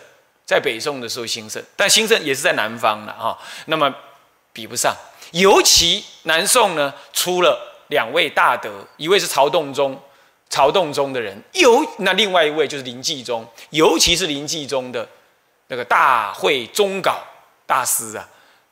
[0.46, 3.36] 在北宋的时候兴盛，但兴盛也是在南方了啊。
[3.66, 3.94] 那么
[4.50, 4.96] 比不上，
[5.32, 10.00] 尤其南宋呢，出了两位大德，一位是曹洞宗，
[10.48, 15.06] 曹洞宗的人，尤那另外一位就是林继宗，尤其是林继宗的
[15.66, 17.18] 那个大会宗稿
[17.66, 18.26] 大师啊。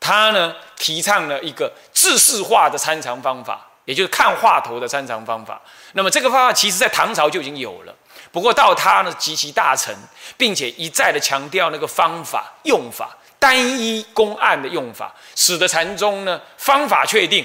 [0.06, 5.60] 他呢提倡了一个制式化的参禅方法，也就是看话头的参禅方法。
[5.94, 7.92] 那么这个方法其实在唐朝就已经有了，
[8.30, 9.92] 不过到他呢极其大成，
[10.36, 17.44] 并且一再的强调那个方法用法单一公案的用法，使得禅宗呢方法确定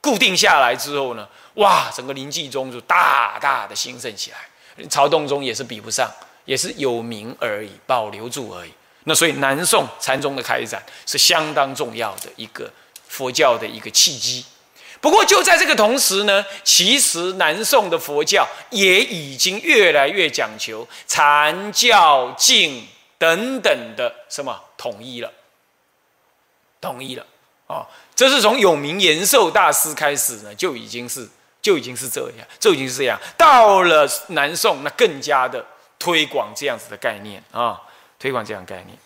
[0.00, 4.38] 固定下来之后呢，哇，整个临济宗就大大的兴盛起来。
[4.88, 6.10] 曹洞宗也是比不上，
[6.44, 8.72] 也是有名而已，保留住而已。
[9.04, 12.70] 那所以南宋禅宗的开展是相当重要的一个
[13.08, 14.44] 佛教的一个契机。
[15.00, 22.86] 不过就在这个同时呢，其实南宋的佛教也已经越来越讲求禅教净
[23.16, 25.32] 等等的什么统一了，
[26.82, 27.24] 统一了
[27.66, 27.86] 啊！
[28.14, 31.26] 这是从永明延寿大师开始呢，就已经是
[31.62, 33.18] 就已经是这样，就已经是这样。
[33.38, 35.64] 到了南宋，那更加的
[35.98, 37.80] 推广这样子的概念啊，
[38.20, 38.96] 推广这样概念。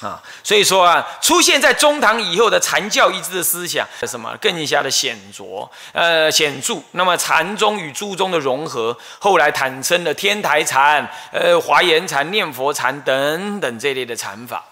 [0.00, 6.76] 啊，所以说啊，出现在中唐以后的禅教一致的思想，什么更加的显著，呃，显著。
[6.92, 14.64] 那么禅宗与诸宗的融合，后来产生了天台禅、呃华严禅、念佛禅等等这类的禅法。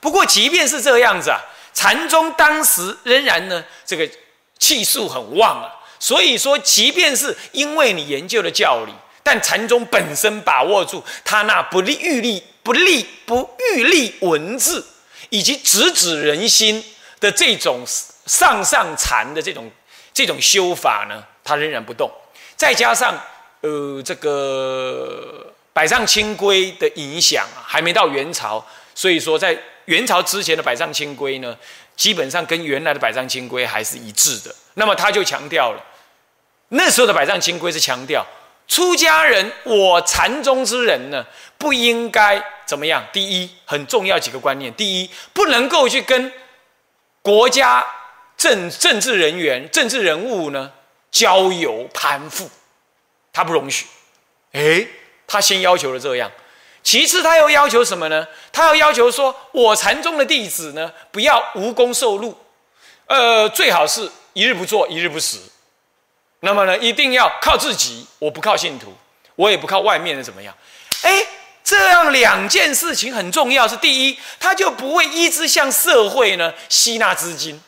[0.00, 1.40] 不过，即便是这样子啊，
[1.72, 4.06] 禅宗当时仍然呢，这个
[4.58, 5.72] 气数很旺啊。
[5.98, 8.92] 所以说，即便是因为你研究了教理，
[9.28, 12.42] 但禅宗本身把握住他那不利欲力。
[12.60, 14.84] 不立不欲立文字，
[15.30, 16.84] 以及直指人心
[17.18, 17.82] 的这种
[18.26, 19.70] 上上禅的这种
[20.12, 22.10] 这种修法呢，他仍然不动。
[22.56, 23.18] 再加上
[23.62, 28.62] 呃，这个百丈清规的影响啊，还没到元朝，
[28.94, 31.56] 所以说在元朝之前的百丈清规呢，
[31.96, 34.54] 基本上跟原来的百丈清规还是一致的。
[34.74, 35.82] 那么他就强调了，
[36.68, 38.26] 那时候的百丈清规是强调
[38.68, 41.26] 出家人，我禅宗之人呢，
[41.56, 42.42] 不应该。
[42.68, 43.02] 怎么样？
[43.14, 44.70] 第一，很重要几个观念。
[44.74, 46.30] 第一，不能够去跟
[47.22, 47.86] 国家
[48.36, 50.70] 政政治人员、政治人物呢
[51.10, 52.50] 交友攀附，
[53.32, 53.86] 他不容许。
[54.52, 54.86] 诶，
[55.26, 56.30] 他先要求了这样。
[56.82, 58.28] 其次，他又要求什么呢？
[58.52, 62.36] 他要要求说，我禅宗的弟子呢，不要无功受禄，
[63.06, 65.38] 呃，最好是一日不做，一日不食。
[66.40, 68.96] 那么呢，一定要靠自己，我不靠信徒，
[69.36, 70.54] 我也不靠外面的怎么样？
[71.02, 71.26] 哎。
[71.64, 77.60] 这样两件事情很重要，是第一，他就不会一直向社会呢吸纳资金，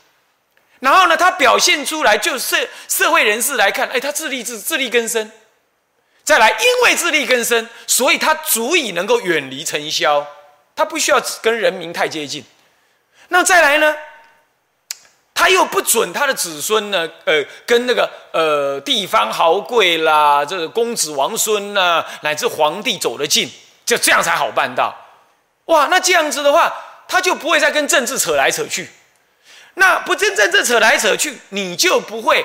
[0.78, 5.30] 然后呢，他表现出来就是社会人士来看，哎，他自立自自力更生，
[6.24, 10.26] 再来，因为自力更生，所以他足以能够远离尘嚣，
[10.74, 12.42] 他不需要跟人民太接近。
[13.28, 13.94] 那再来呢，
[15.40, 23.50] 他又不准他的子孙呢，呃，跟那个呃地方豪贵啦，这个公子王孙呐，乃至皇帝走得近。
[23.86, 24.94] 就这样才好办到，
[25.64, 25.86] 哇！
[25.86, 26.72] 那这样子的话，
[27.08, 28.88] 他就不会再跟政治扯来扯去。
[29.74, 32.44] 那不跟政治扯来扯去，你就不会，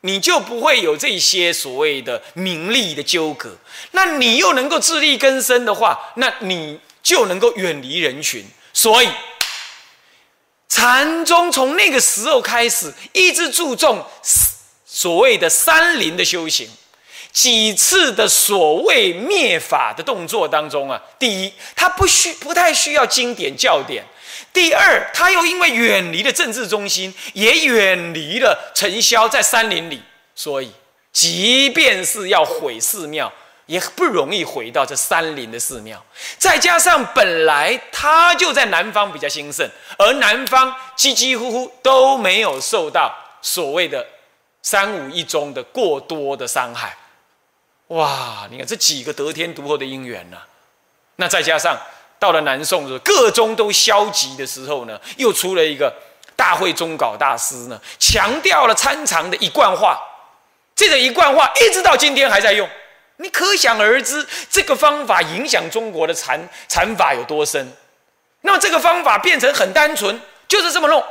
[0.00, 3.56] 你就不会有这些所谓的名利的纠葛。
[3.92, 8.44] 那你又能够自力更生的话，那你就能够远离人群。
[8.74, 9.08] 所以，
[10.74, 14.02] 禅宗从那个时候开始，一直注重
[14.86, 16.66] 所谓的山林的修行。
[17.30, 24.02] 几次的所谓灭法的动作当中啊，第一，他不需不太需要经典教典；
[24.50, 30.02] 第二，他又因为远离了政治中心，也远离了尘嚣，在山林里，
[30.34, 30.72] 所以
[31.12, 33.30] 即便是要毁寺庙，
[33.72, 36.04] 也不容易回到这山林的寺庙。
[36.36, 44.06] 再加上本来他就在南方比较兴盛，而南方几几乎乎都没有受到所谓的
[44.62, 46.94] 三五一中的过多的伤害。
[47.88, 50.36] 哇，你看这几个得天独厚的因缘呐，
[51.16, 51.74] 那再加上
[52.18, 55.90] 到了南宋的时候各宗都消极的时候呢，又出了一个
[56.36, 59.98] 大会中稿大师呢，强调了参禅的一贯化，
[60.76, 62.68] 这个一贯化一直到今天还在用，
[63.22, 67.72] 你可想而知这个方法影响中国的禅禅法有多深。
[68.42, 71.02] 那么这个方法变成很单纯，就是这么弄。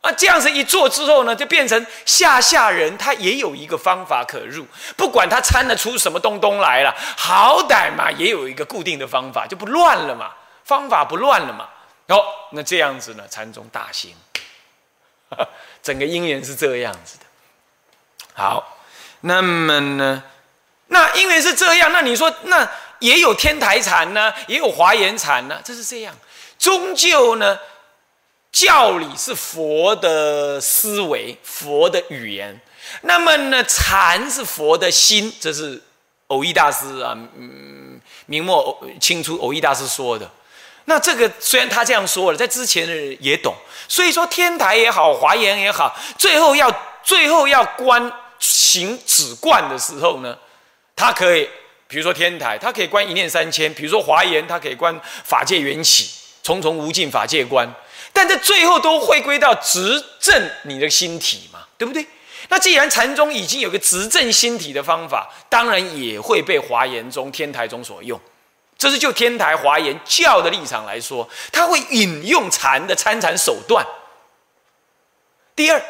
[0.00, 4.64] 啊，这样子一做之后呢，就变成下下人他也有一个方法可入，
[4.96, 10.30] 不管他参得出什么东东来了，好歹嘛也有一个固定的方法，就不乱了嘛，
[10.64, 11.68] 方法不乱了嘛。
[12.06, 14.14] 哦，那这样子呢，禅宗大兴，
[15.82, 17.24] 整个因缘是这样子的。
[18.34, 18.78] 好，
[19.22, 20.22] 那么呢，
[20.88, 22.68] 那因为是这样，那你说那
[22.98, 26.14] 也有天台禅呢，也有华严禅呢，这是这样，
[26.58, 27.58] 终究呢。
[28.50, 32.58] 教理是佛的思维，佛的语言。
[33.02, 35.80] 那么呢，禅是佛的心，这是
[36.28, 40.28] 偶益大师啊，嗯，明末清初偶益大师说的。
[40.86, 43.54] 那这个虽然他这样说了，在之前的人也懂。
[43.86, 46.74] 所以说，天台也好，华严也好，最后要
[47.04, 50.36] 最后要观行止观的时候呢，
[50.98, 51.48] 他可以，
[51.86, 56.10] 比如说天台，他可以观一念三千；比如说华严，他可以观法界缘起，
[56.42, 57.72] 重重无尽法界观。
[58.12, 62.04] 但这最后都会归到执正你的心体嘛，对不对？
[62.48, 68.20] 那既然禅宗已经有个执正心体的方法，当然也会被华严宗、天台宗所用。
[68.76, 73.86] 这是就天台华严教的立场来说，他会引用禅的参禅手段。
[75.54, 75.82] 第二，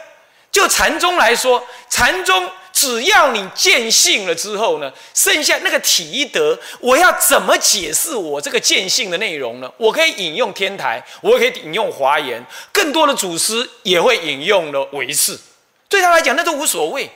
[0.50, 9.72] 就禅宗来说，禅宗只要你见性了之后呢，剩下那个体德，我要怎么解释我这个见性的内容呢？
[9.76, 15.38] 我可以引用天台，我也可以引用华严，更多的祖师也会引用了唯识。
[15.88, 17.10] 对他来讲，那都无所谓，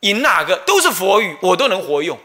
[0.00, 2.18] 引哪个都是佛语，我都能活用，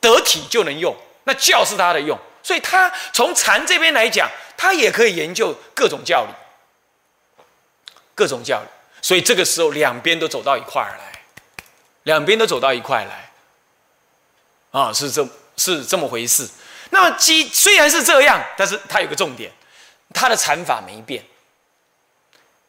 [0.00, 0.94] 得体就能用。
[1.24, 7.42] 那教是他的用，所以他从禅这边来讲，他也可以研究各种教理，
[8.14, 8.68] 各种教理。
[9.02, 11.17] 所以这个时候，两边都走到一块儿来，
[12.08, 13.30] 两边都走到一块来，
[14.70, 15.28] 啊，是这，
[15.58, 16.48] 是这么回事。
[16.88, 19.52] 那么，基虽然是这样，但是它有个重点，
[20.14, 21.22] 它的禅法没变，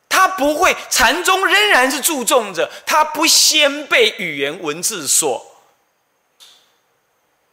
[0.09, 5.63] 它不会禅宗仍然是注重着，它不先被语言文字所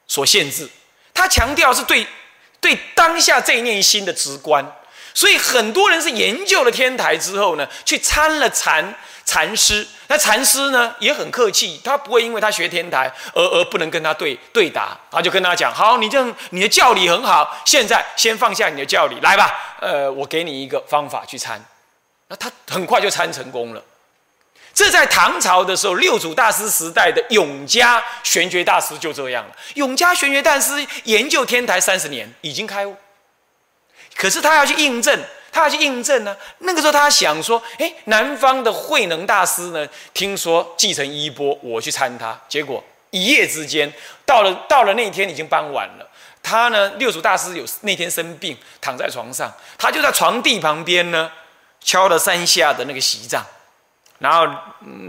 [0.09, 0.69] 所限制。
[1.15, 2.05] 它强调是对
[2.61, 4.67] 对当下这一念心的直观，
[5.15, 8.93] 所以很多人是研究了天台之后呢，去参了禅
[9.27, 9.87] 禅师。
[10.09, 21.63] 那禅师呢也很客气，他不会因为他学天台而而不能跟他对对答，他就跟他讲：好，你这样你的教理很好，现在先放下你的教理，来吧，呃，我给你一个方法去参。
[22.29, 23.83] 那他很快就参成功了。
[24.75, 29.57] 这在唐朝的时候，六祖大师时代的永嘉玄觉大师就这样了。
[29.75, 32.95] 永嘉玄觉大师研究天台三十年，已经开悟。
[34.17, 35.19] 可是他要去印证，
[35.57, 36.37] 他要去印证呢。
[36.59, 39.89] 那个时候他想说：“哎，南方的慧能大师呢？
[40.13, 42.39] 听说继承衣钵，我去参他。
[42.47, 43.91] 结果一夜之间，
[44.27, 46.07] 到了到了那天已经傍晚了。
[46.43, 51.33] 他呢，六祖大师有那天生病，躺在床上，他就在床地旁边呢，
[51.81, 53.43] 敲了三下的那个席帐。”
[54.19, 54.47] 然后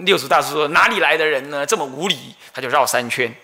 [0.05, 1.65] 六祖大师说：“哪里来的人呢？
[1.65, 3.35] 这么无礼！”他就绕三圈。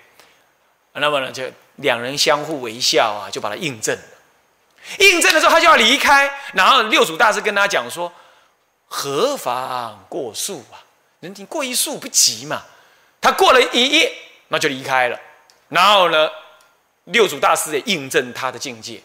[0.94, 1.44] 那么呢，就
[1.78, 3.98] 两人相互微笑啊，就把他印证。
[5.00, 6.30] 印证的时候，他就要离开。
[6.54, 8.12] 然后六祖大师跟他讲说
[8.88, 10.82] ：“何妨过数啊？
[11.20, 12.64] 人你过一数不急嘛。”
[13.22, 14.12] 他过了一夜，
[14.50, 15.18] 那就离开了。
[15.70, 16.30] 然后呢，
[17.06, 19.02] 六祖大师也印证他的境界。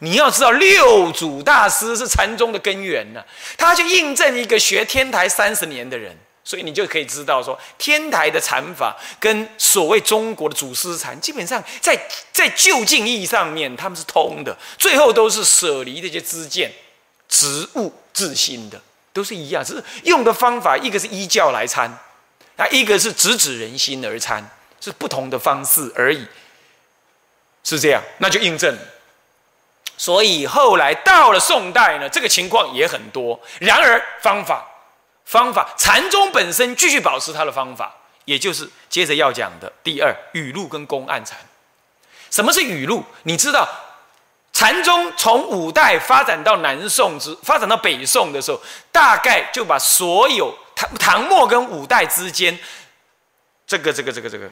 [0.00, 3.22] 你要知道，六祖大师是禅宗的根源呢。
[3.56, 6.16] 他去印证一个学天台三十年的人，
[6.50, 11.96] 所以你就可以知道说，天台的禅法跟所谓中国的祖师禅，基本上在
[12.32, 14.56] 在就近义上面他们是通的。
[14.76, 16.72] 最后都是舍离这些知见，
[17.28, 18.80] 植物自心的，
[19.12, 21.88] 都是一样，只是用的方法，一个是依教来参，
[22.56, 24.44] 啊，一个是直指人心而参，
[24.80, 26.26] 是不同的方式而已。
[27.62, 28.76] 是这样，那就印证。
[29.96, 33.40] 所以后来到了宋代呢，这个情况也很多。
[33.60, 34.66] 然而方法，
[35.30, 41.38] 方法禅宗本身继续保持它的方法，也就是接着要讲的第二语录跟公案禅。
[42.30, 43.04] 什么是语录？
[43.22, 43.68] 你知道，
[44.52, 48.60] 禅宗从五代发展到南宋之发展到北宋的时候，
[48.90, 52.58] 大概就把所有唐唐末跟五代之间，
[53.68, 54.50] 这个这个这个这个。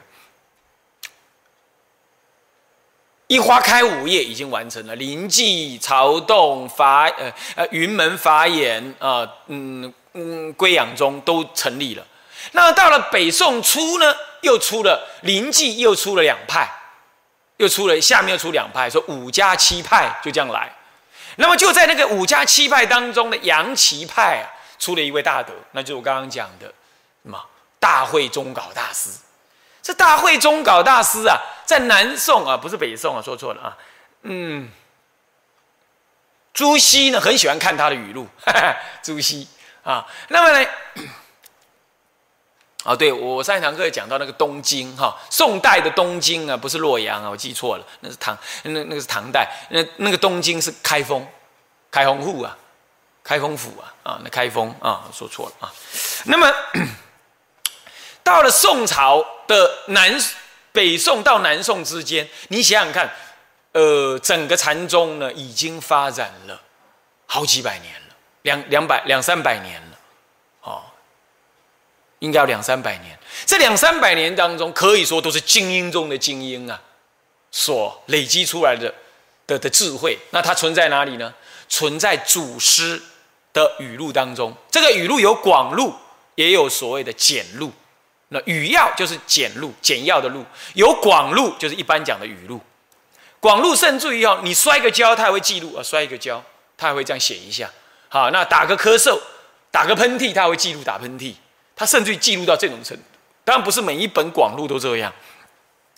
[3.27, 12.05] 一花开五叶已经完成了，临济、曹洞、法呃呃云门法眼啊，嗯嗯归养宗都成立了。
[12.51, 16.69] 那到了北宋初呢，又出了临济，又出了两派，
[17.57, 20.73] 又出了下面又出两派，说五家七派就这样来。
[21.35, 24.45] 那么就在那个五家七派当中的杨岐派啊，
[24.77, 26.67] 出了一位大德，那就是我刚刚讲的
[27.23, 27.41] 什么
[27.79, 29.09] 大会中稿大师。
[29.81, 33.77] 这大会中稿大师啊，在南宋啊，不是北宋啊，说错了啊。
[34.23, 34.69] 嗯，
[36.53, 38.27] 朱熹呢很喜欢看他的语录，
[39.01, 39.47] 朱熹
[39.91, 40.05] 啊。
[40.27, 40.69] 那么呢，
[42.85, 51.27] 哦，对我上一堂课也讲到那个东京哈，宋代的东京啊，不是洛阳啊，我记错了，那是唐，那那个是唐代，那那个东京是开封，
[51.89, 52.57] 开封府啊，
[53.23, 55.73] 开封府啊，啊，那开封啊，说错了啊。
[56.25, 56.53] 那么。
[58.21, 60.15] 到了宋朝的南
[60.71, 63.11] 北宋到南宋之间，你想想看，
[63.71, 66.61] 呃，整个禅宗呢已经发展了
[67.25, 68.08] 好几百年了，
[68.43, 69.99] 两两百两三百年了，
[70.61, 70.81] 哦，
[72.19, 73.17] 应该要两三百年。
[73.45, 76.81] 这两三百年当中，可以说都是精英中的精英啊，
[77.51, 78.93] 所累积出来的
[79.45, 80.17] 的的智慧。
[80.31, 81.33] 那它存在哪里呢？
[81.67, 83.01] 存在祖师
[83.53, 84.55] 的语录当中。
[84.71, 85.93] 这个语录有广录，
[86.35, 87.71] 也有所谓的简录。
[88.29, 92.59] 那语要就是简录、简要的录，有广录就是一般讲的语录。
[93.39, 96.43] 广录甚至于哦，你摔个跤，他还会记录啊；摔一个跤，
[96.77, 97.71] 他还会这样写一下。
[98.09, 99.17] 好，那打个咳嗽、
[99.71, 101.33] 打个喷嚏，他会记录打喷嚏。
[101.75, 103.03] 他甚至于记录到这种程度。
[103.45, 105.13] 当然不是每一本广录都这样。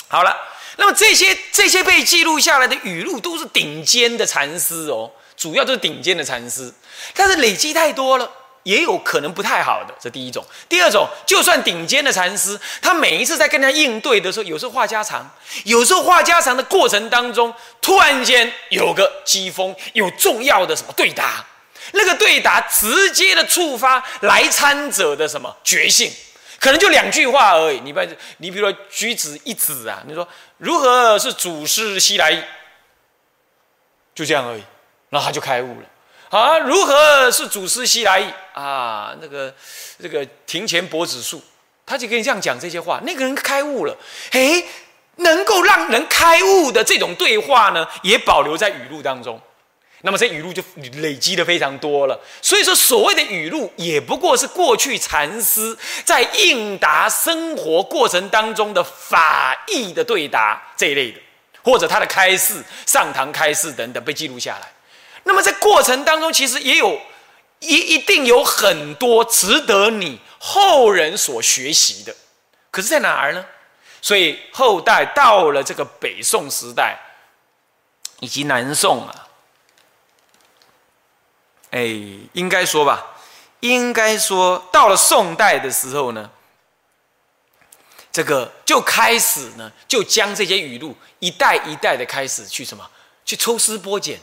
[0.08, 0.36] 好了，
[0.78, 6.72] 那么这些这些被记录下来的语录都是顶尖的禅师哦，主要都是顶尖的禅师，
[7.16, 8.30] 但是累积太多了。
[8.64, 10.46] 也有可能不太好的，这第一种。
[10.70, 15.28] 第二种，就算顶尖的禅师，他每一次在跟他应对的时候，有时候话家常，
[15.64, 17.52] 有时候话家常的过程当中，
[17.82, 21.44] 突然间有个机锋，有重要的什么对答，
[21.94, 26.12] 那个对答直接的触发来参者的什么觉性，
[26.60, 27.80] 可能就两句话而已。
[27.82, 28.02] 你把，
[28.38, 30.28] 你比如说举子一子啊，你说
[30.58, 32.34] 如何是祖师西来，
[34.16, 34.64] 就这样而已，
[35.10, 35.88] 然后他就开悟了。
[36.30, 38.22] 啊，如何是祖师西来
[38.54, 39.14] 啊？
[39.22, 39.54] 那个，
[40.02, 41.44] 这个庭前柏子树，
[41.86, 43.02] 他就跟你这样讲这些话。
[43.04, 43.94] 那个人开悟了，
[44.32, 44.66] 诶，
[45.18, 49.42] 能够让人开悟的这种对话呢，也保留在语录当中。
[50.02, 50.64] 那么这语录就
[51.02, 52.20] 累积的非常多了。
[52.42, 61.20] 所以说，所谓的语录，也不过是过去禅师在应答生活过程当中的法义的对答这一类的，
[61.64, 64.72] 或者他的开示、上堂开示等等被记录下来。
[65.24, 67.00] 那么在过程当中，其实也有
[67.60, 72.16] 一一定有很多值得你后人所学习的，
[72.72, 73.46] 可是在哪儿呢？
[74.02, 76.98] 所以后代到了这个北宋时代，
[78.20, 79.28] 以及南宋啊，
[81.72, 81.80] 哎，
[82.34, 83.06] 应该说吧，
[83.62, 86.30] 应该说到了宋代的时候呢，
[88.12, 92.90] 这个就开始呢，就将这些语录一代一代的开始去什么，
[93.26, 94.20] 去抽丝剥茧。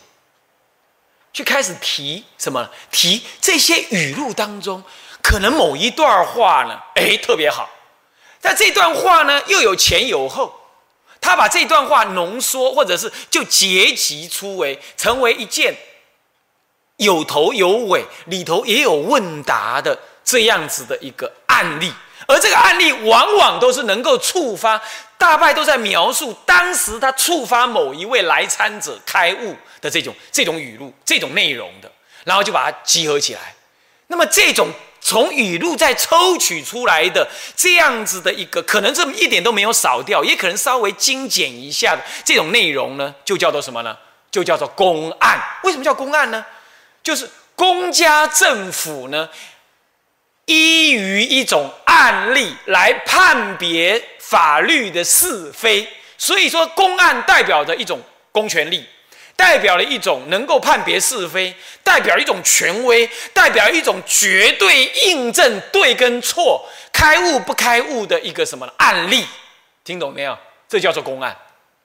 [1.30, 2.68] 去开始提什么？
[2.90, 4.82] 提这些语录当中，
[5.22, 7.68] 可能某一段话呢，哎，特别好。
[8.40, 10.54] 但这段话呢，又有前有后。
[11.20, 15.76] 他把这段话浓缩，或者是就结集出为，成为一件
[16.98, 21.92] 有头有尾，里头也有问答的这样子的一个案例。
[22.26, 24.80] 而这个案例往往都是能够触发，
[25.16, 31.90] 大概都在描述当时他触发某一位来参者开悟的这种这种语录、这种内容的，
[32.24, 33.54] 然后就把它集合起来。
[34.08, 34.68] 那么这种
[35.00, 37.26] 从语录再抽取出来的
[37.56, 43.96] 这样子的一个，可能这么一点都没有少掉，也可能稍微精简一下的这种内容呢，就叫做什么呢？
[44.30, 45.40] 就叫做公案。
[45.62, 46.44] 为什么叫公案呢？
[47.08, 49.26] 就是公家政府呢。
[50.44, 55.88] 依于一种案例来判别法律的是非，
[56.18, 57.98] 所以说公案代表着一种
[58.30, 58.86] 公权力，
[59.36, 69.26] 代表了一种能够判别是非，代表一种权威，代表一种绝对印证对跟错、开悟不开悟的一个什么案例，
[69.82, 70.38] 听懂没有？
[70.68, 71.34] 这叫做公案，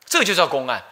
[0.06, 0.84] 这就叫公案。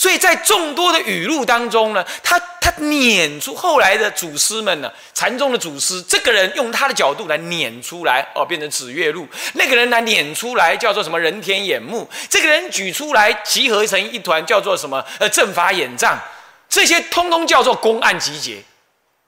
[0.00, 16.18] 所以在众多的语录当中呢，他他撵出后来的祖师们呢，禅宗的祖师，这个人用他的角度来撵出来哦，变成指月录；那个人来撵出来叫做什么人天眼目；这个人举出来集合成一团叫做什么呃正法眼藏，
[16.66, 18.62] 这些通通叫做公案集结，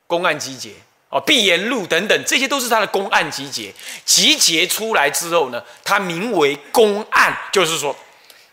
[0.07, 0.71] 公案集结。
[1.11, 3.71] 哦，闭眼录等等，这些都是他的公案集结，
[4.07, 7.95] 集结出来之后呢，他名为公案，就是说。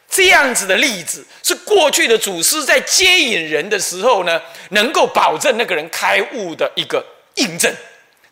[0.10, 4.42] 这样子的例子是过去的祖师在接引人的时候呢，
[4.72, 7.06] 能够保证那个人开悟的一个
[7.36, 7.72] 印证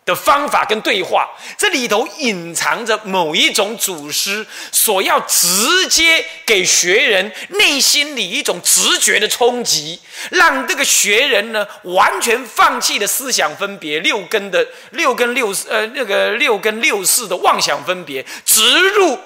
[0.03, 1.29] 的方法跟对话。
[1.55, 9.99] 这里头隐藏着某一种祖师所要直接给学人内心里一种直觉的冲击，
[10.31, 19.19] 让这个学人呢完全放弃了思想分别六根的六根六呃那个六根六世的妄想分别，直入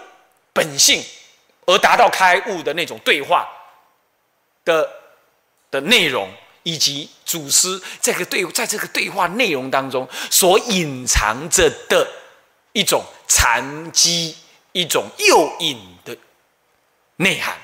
[0.51, 1.01] 本性。
[1.71, 3.47] 而达到开悟的那种对话
[4.65, 4.89] 的
[5.71, 6.29] 的内容，
[6.63, 12.05] 以及祖师这个对在这个对话内容当中所隐藏着的
[12.73, 14.35] 一种禅机、
[14.73, 16.15] 一种诱引的
[17.15, 17.55] 内涵，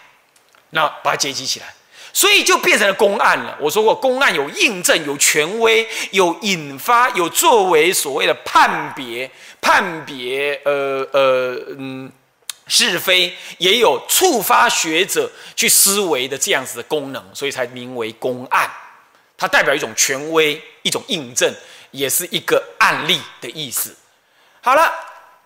[0.70, 1.74] 那把它结集起来，
[2.14, 3.58] 所以就变成了公案了。
[3.60, 9.30] 我说过，公案有印证、有权威、有引发、有作为所谓的判别、
[9.60, 12.12] 判别，呃呃嗯。
[12.68, 18.70] 是非也有触发学者去思维的这样子的功能，所以才名为公案。
[19.38, 21.54] 它代表一种权威、一种印证，
[21.92, 23.96] 也是一个案例的意思。
[24.62, 24.92] 好了，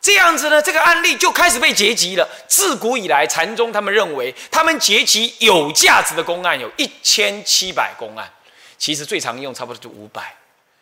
[0.01, 2.27] 这样子呢，这个案例就开始被结集了。
[2.47, 8.31] 自古以来，禅宗他们认为，他们结集有价值的公案有一千七百公案，
[8.77, 10.35] 其实最常用差不多就五百，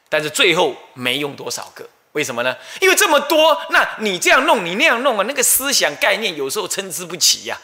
[0.07, 1.89] 但是最后没用多少个。
[2.13, 2.55] 为什么呢？
[2.81, 7.59] 因为这么多，那你这样弄，你那样弄啊，那个思想概念有时候参差不齐呀，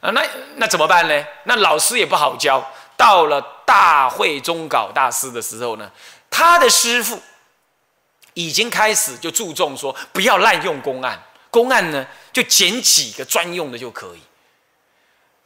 [0.00, 0.22] 啊，那
[0.56, 1.24] 那怎么办呢？
[1.44, 2.72] 那老师也不好教。
[2.96, 5.88] 到了大会中稿大师的时候呢，
[6.28, 7.22] 他的师傅
[8.34, 14.22] 已经开始就注重说，不要滥用公案，公案呢就捡几个专用的就可以。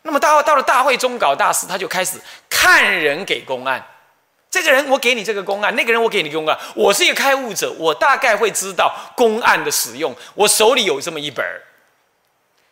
[0.00, 2.18] 那么到到了大会中稿大师，他就开始
[2.48, 3.86] 看人给公案。
[4.52, 6.56] 这个人我给你这个公案，那个人我给你公案。
[6.74, 10.14] 我是一个开悟者，我大概会知道公案的使用。
[10.34, 11.42] 我手里有这么一本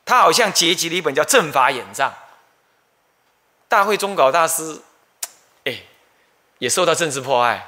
[0.04, 2.10] 他好像结集了一本叫《正法演藏》。
[3.66, 4.82] 大会中稿大师，
[5.64, 5.78] 哎，
[6.58, 7.66] 也受到政治迫害。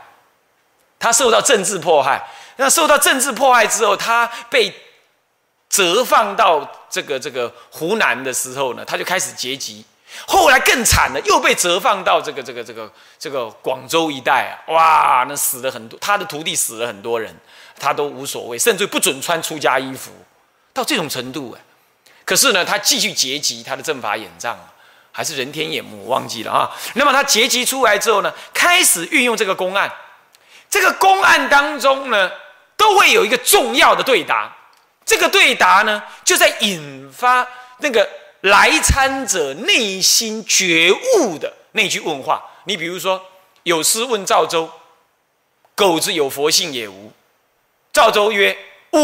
[0.99, 4.75] 他受到政治迫害，那受到政治迫害之后，他被
[5.71, 9.87] 折放到这个这个湖南的时候呢，他就开始结集。
[10.27, 14.73] 后来更惨了，又被折放到这个这个这个这个广州一带啊！
[14.73, 17.35] 哇，那死了很多，他的徒弟死了很多人，
[17.79, 20.11] 他都无所谓，甚至不准穿出家衣服，
[20.73, 21.61] 到这种程度哎。
[22.25, 24.57] 可是呢，他继续结集他的正法眼藏，
[25.11, 26.71] 还是人天眼目，我忘记了啊。
[26.95, 29.91] 那么他结集出来之后呢，开始运用这个公案，
[30.71, 32.31] 这个公案当中呢，
[32.77, 34.55] 都会有一个重要的对答，
[35.05, 37.47] 这个对答呢，就在引发
[37.79, 38.09] 那个。
[38.43, 43.25] 来参者内心觉悟的那句问话，你比如说，
[43.63, 44.69] 有诗问赵州
[45.77, 47.13] ：“狗子有佛性也无？”
[47.93, 48.57] 赵州曰
[48.93, 48.99] ：“无。”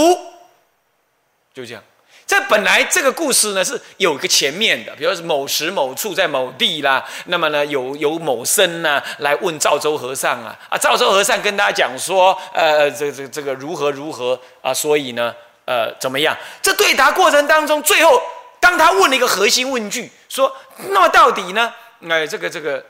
[1.55, 1.82] 就这样。
[2.26, 15.34] 这本来这个故事呢是有一个前面的，比如说某时某处在某地啦，那么呢有有某僧呢来问赵州和尚啊啊，赵州和尚跟大家讲说：“呃，这这这个如何如何啊？”所以呢，
[15.64, 16.36] 呃，怎么样？
[16.61, 18.20] 这对答过程当中，最后。
[18.68, 20.54] 当他问了一个核心问句，说
[20.90, 21.72] ：“那么到底呢？
[22.06, 22.84] 哎，这个这个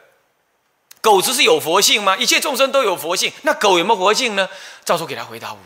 [1.01, 2.17] 狗子是有佛性吗？
[2.17, 4.49] 一切众生都有佛性，那狗有没有佛性呢？”
[4.85, 5.59] 赵州给他回答无。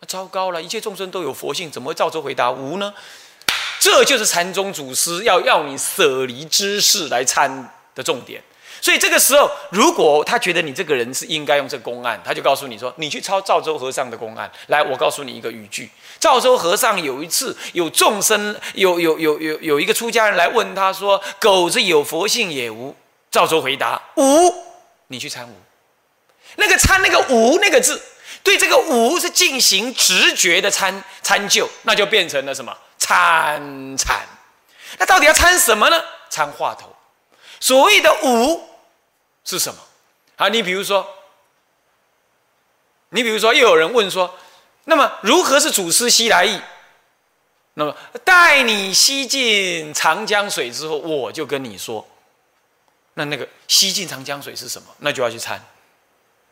[0.00, 2.92] 那糟糕了，一切众生都有佛性，怎么会赵州回答无呢？
[3.78, 8.42] 这就是禅宗祖师要要你舍离知识来参的重点。
[8.80, 22.96] 所以这个时候，如果他觉得你这个人是应该用这个公案，他就告诉你说：“你去抄赵州和尚的公案来。”我告诉你一个语句：赵州和尚有一次有众生有有有有有一个出家人来问他说：“狗子有佛性也无？”
[23.30, 24.54] 赵州回答：“无。”
[25.08, 25.54] 你去参无。
[26.56, 28.00] 那个参那个无那个字，
[28.42, 34.20] 对这个无是进行直觉的参参就，那就变成了什么参禅？
[34.98, 36.02] 那到底要参什么呢？
[36.30, 36.94] 参话头。
[37.60, 38.68] 所谓的无。
[39.42, 39.80] 是什么？
[40.36, 41.06] 啊，你比如说，
[43.08, 44.38] 你比如说，又有人问说，
[44.84, 46.60] 那么如何是祖师西来意？
[47.74, 52.06] 那么待你吸尽长江水之后，我就跟你说，
[53.14, 54.88] 那那个吸尽长江水是什么？
[54.98, 55.60] 那就要去参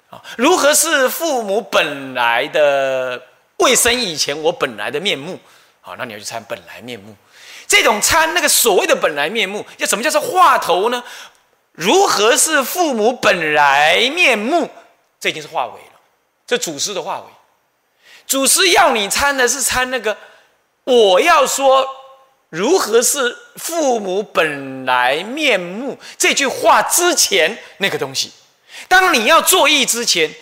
[0.08, 0.20] 啊。
[0.38, 3.22] 如何是父母本来的
[3.58, 5.38] 未生以前我本来的面目？
[5.82, 7.14] 好，那你要去参本来面目。
[7.68, 11.04] 这种参那个所谓的本来面目，要什么叫做话头呢？
[11.72, 14.68] 如何是父母本来面目？
[15.20, 16.00] 这已经是化为了，
[16.46, 17.26] 这祖师的化为。
[18.26, 20.16] 祖师要你参的是参那个，
[20.84, 21.86] 我要说
[22.48, 28.32] 如何是父母本来面目这句话之前那个东西。
[28.88, 30.34] 当你要作意之前，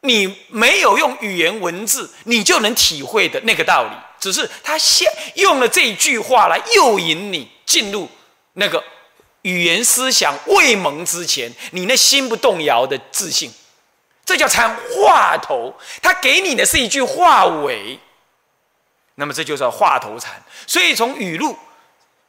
[0.00, 3.90] 你没有用语言文字，你就能体会的那个道理。
[4.22, 8.08] 只是他先用了这一句话来诱引你进入
[8.52, 8.82] 那个。
[9.42, 13.52] 语言思想未萌之前，你那心不动摇的自信，
[14.24, 15.74] 这叫参话头。
[16.00, 17.98] 他给你的是一句话尾，
[19.16, 20.40] 那么这就叫话头禅。
[20.64, 21.58] 所以从语录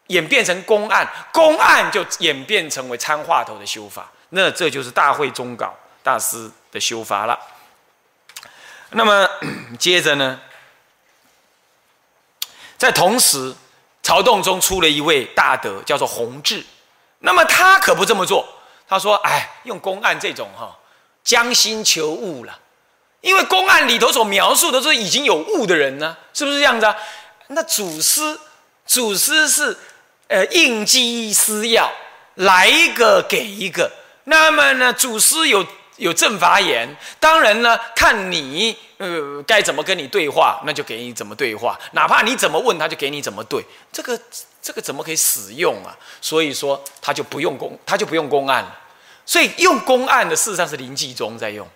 [0.08, 4.12] 演变成公案，公案就演变成为参话头的修法。
[4.30, 5.72] 那这就是大会中稿
[6.02, 7.40] 大师的修法了。
[8.90, 9.30] 那么
[9.78, 10.42] 接着呢，
[12.78, 13.54] 在同时，
[14.02, 16.64] 曹洞中出了一位大德，叫做弘治。
[17.20, 18.46] 那么他可不这么做，
[18.88, 20.78] 他说：“哎，用公案这种哈，
[21.24, 22.60] 将心求悟了，
[23.22, 26.96] 因为公案里头所描述的是已经有悟的人呢，是不是这样子啊？
[27.48, 28.38] 那祖师，
[28.86, 29.78] 祖师是
[30.28, 31.90] 呃应机施药，
[32.36, 33.90] 来一个给一个。
[34.26, 35.66] 那么呢，祖师有
[35.98, 43.64] 有正法眼，当然呢，看你呃该怎么跟你对话，那就给你怎么对话，哪怕你怎么问，他就给你怎么对。
[43.92, 44.20] 这个。”
[44.64, 45.94] 这个怎么可以使用啊？
[46.22, 48.80] 所以说他就不用公，他就不用公案了。
[49.26, 51.68] 所以用公案的事实上是林继宗在用。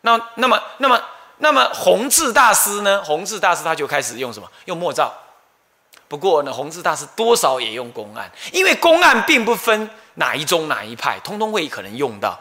[0.00, 0.98] 那那么那么
[1.36, 3.04] 那么弘治大师呢？
[3.04, 4.50] 弘治大师他就开始用什么？
[4.64, 5.12] 用墨照。
[6.08, 12.40] 不过呢，弘治大师多少也用公案，因为公案并不分哪一宗哪一派，通通会可能用到，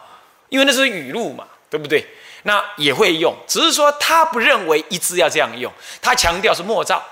[0.49, 2.05] 因为那是语录嘛，对不对？
[2.43, 5.71] 那也会用，只是说他不认为一直要这样用，
[6.01, 7.03] 他强调是墨照。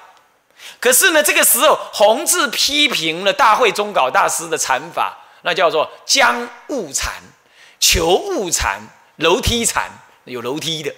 [0.80, 7.14] 可是呢，这个时候弘治批评了大会中稿大师的禅法，那叫做将物禅、
[7.80, 8.80] 求物禅、
[9.18, 9.92] 楼梯禅，
[10.24, 10.94] 有楼梯的，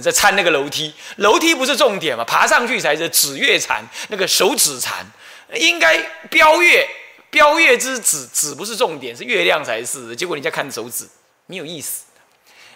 [0.00, 5.06] 在参那个楼梯，楼梯不是重点嘛，爬上去才是指月禅，那个手指禅，
[5.54, 5.98] 应该
[6.30, 6.88] 标月，
[7.30, 11.06] 标月之指指不是重点，是月亮才是，结果人家看手指，
[11.46, 12.04] 没有意思。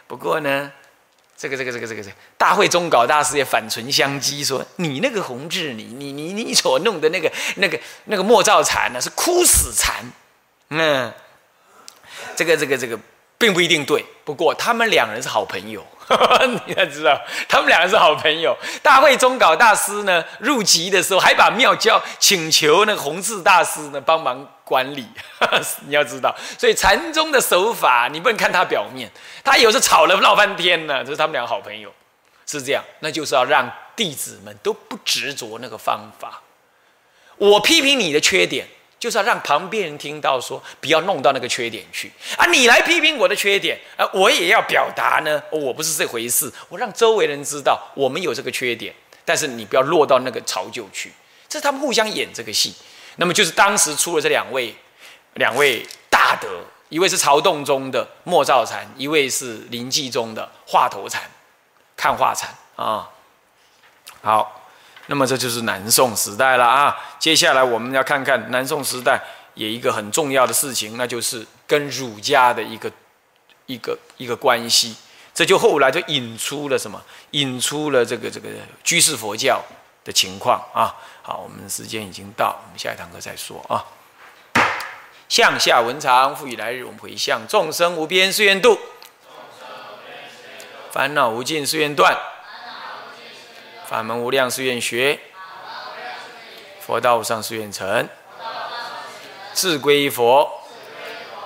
[0.07, 0.73] 不过呢，
[1.37, 10.05] 这个这个这个这个这大会中稿大师也反唇相讥说：“你那个弘治，你你你你所弄的那个那个那个莫照禅呢，是枯死禅。”
[10.71, 11.13] 嗯，
[12.37, 12.99] 这个这个这个
[13.39, 14.05] 并不一定对。
[14.25, 15.85] 不过他们两人是好朋友。
[16.67, 18.57] 你要知道，他们两个是好朋友。
[18.83, 25.05] 大会中稿大师呢，入籍的时候还把庙交请求那个弘治大师呢帮忙管理。
[25.89, 29.11] 你要知道，所以禅宗的手法，你不能看他表面，
[29.43, 31.03] 他有时吵了闹半天呢。
[31.03, 31.93] 这是他们两个好朋友，
[32.47, 32.85] 是这样。
[33.01, 36.41] 那就是要让弟子们都不执着那个方法。
[37.37, 38.69] 我批评你的缺点。
[39.01, 42.45] 就是要让旁边人听到，说不要弄到那个缺点去啊！
[42.51, 46.53] 你来批评我的缺点啊，我也要表达呢，我不是这回事。
[46.69, 48.95] 我让周围人知道我们有这个缺点，
[49.25, 51.11] 但是你不要落到那个潮就去。
[51.49, 52.75] 这是他们互相演这个戏。
[53.21, 54.75] 那么就是当时出了这两位，
[55.35, 56.49] 两位大德，
[56.89, 61.21] 一位是曹洞宗的莫照禅，一位是临济宗的华头禅，
[61.95, 63.11] 看画禅啊。
[64.23, 64.57] 好。
[65.07, 66.97] 那么这就是南宋时代了啊！
[67.19, 69.21] 接下来我们要看看南宋时代
[69.55, 72.89] 有一个很重要的事情，那就是跟儒家的一个
[73.67, 74.95] 一个一个关系。
[75.35, 77.03] 这就后来就引出了什么？
[77.33, 78.49] 引出了这个这个
[78.85, 79.61] 居士佛教
[80.05, 80.95] 的情况啊！
[81.31, 83.87] 好，我们时间已经到，我们下一堂课再说啊。
[85.29, 88.77] 向下文长，复以来日，我们回向众生无边誓愿度，
[90.91, 92.19] 烦恼无尽誓愿断。
[93.87, 95.21] 法门无量誓愿学，
[96.81, 98.09] 佛道无上誓愿成。
[99.53, 100.51] 自归佛，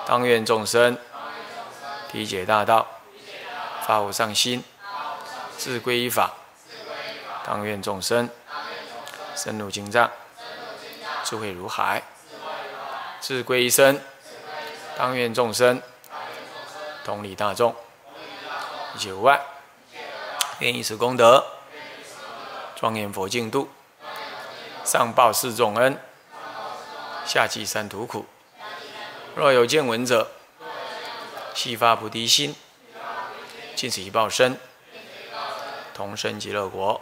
[0.07, 0.97] 当愿众生
[2.11, 2.87] 体解大道，
[3.85, 4.63] 发无上心。
[5.59, 6.33] 自归依法，
[7.45, 8.27] 当愿众生
[9.35, 10.09] 深入经藏，
[11.23, 12.01] 智慧如海。
[13.21, 13.99] 智归一生，
[14.97, 15.81] 当愿众生
[17.03, 17.75] 同理大众，
[18.95, 19.41] 一切无碍，
[20.59, 21.43] 愿以此功德。
[22.75, 23.67] 庄严佛净土，
[24.83, 25.97] 上报四重恩，
[27.25, 28.25] 下济三途苦。
[29.35, 30.29] 若有见闻者，
[31.55, 32.55] 悉发菩提心，
[33.75, 34.59] 尽此一报身，
[35.95, 37.01] 同生极乐国。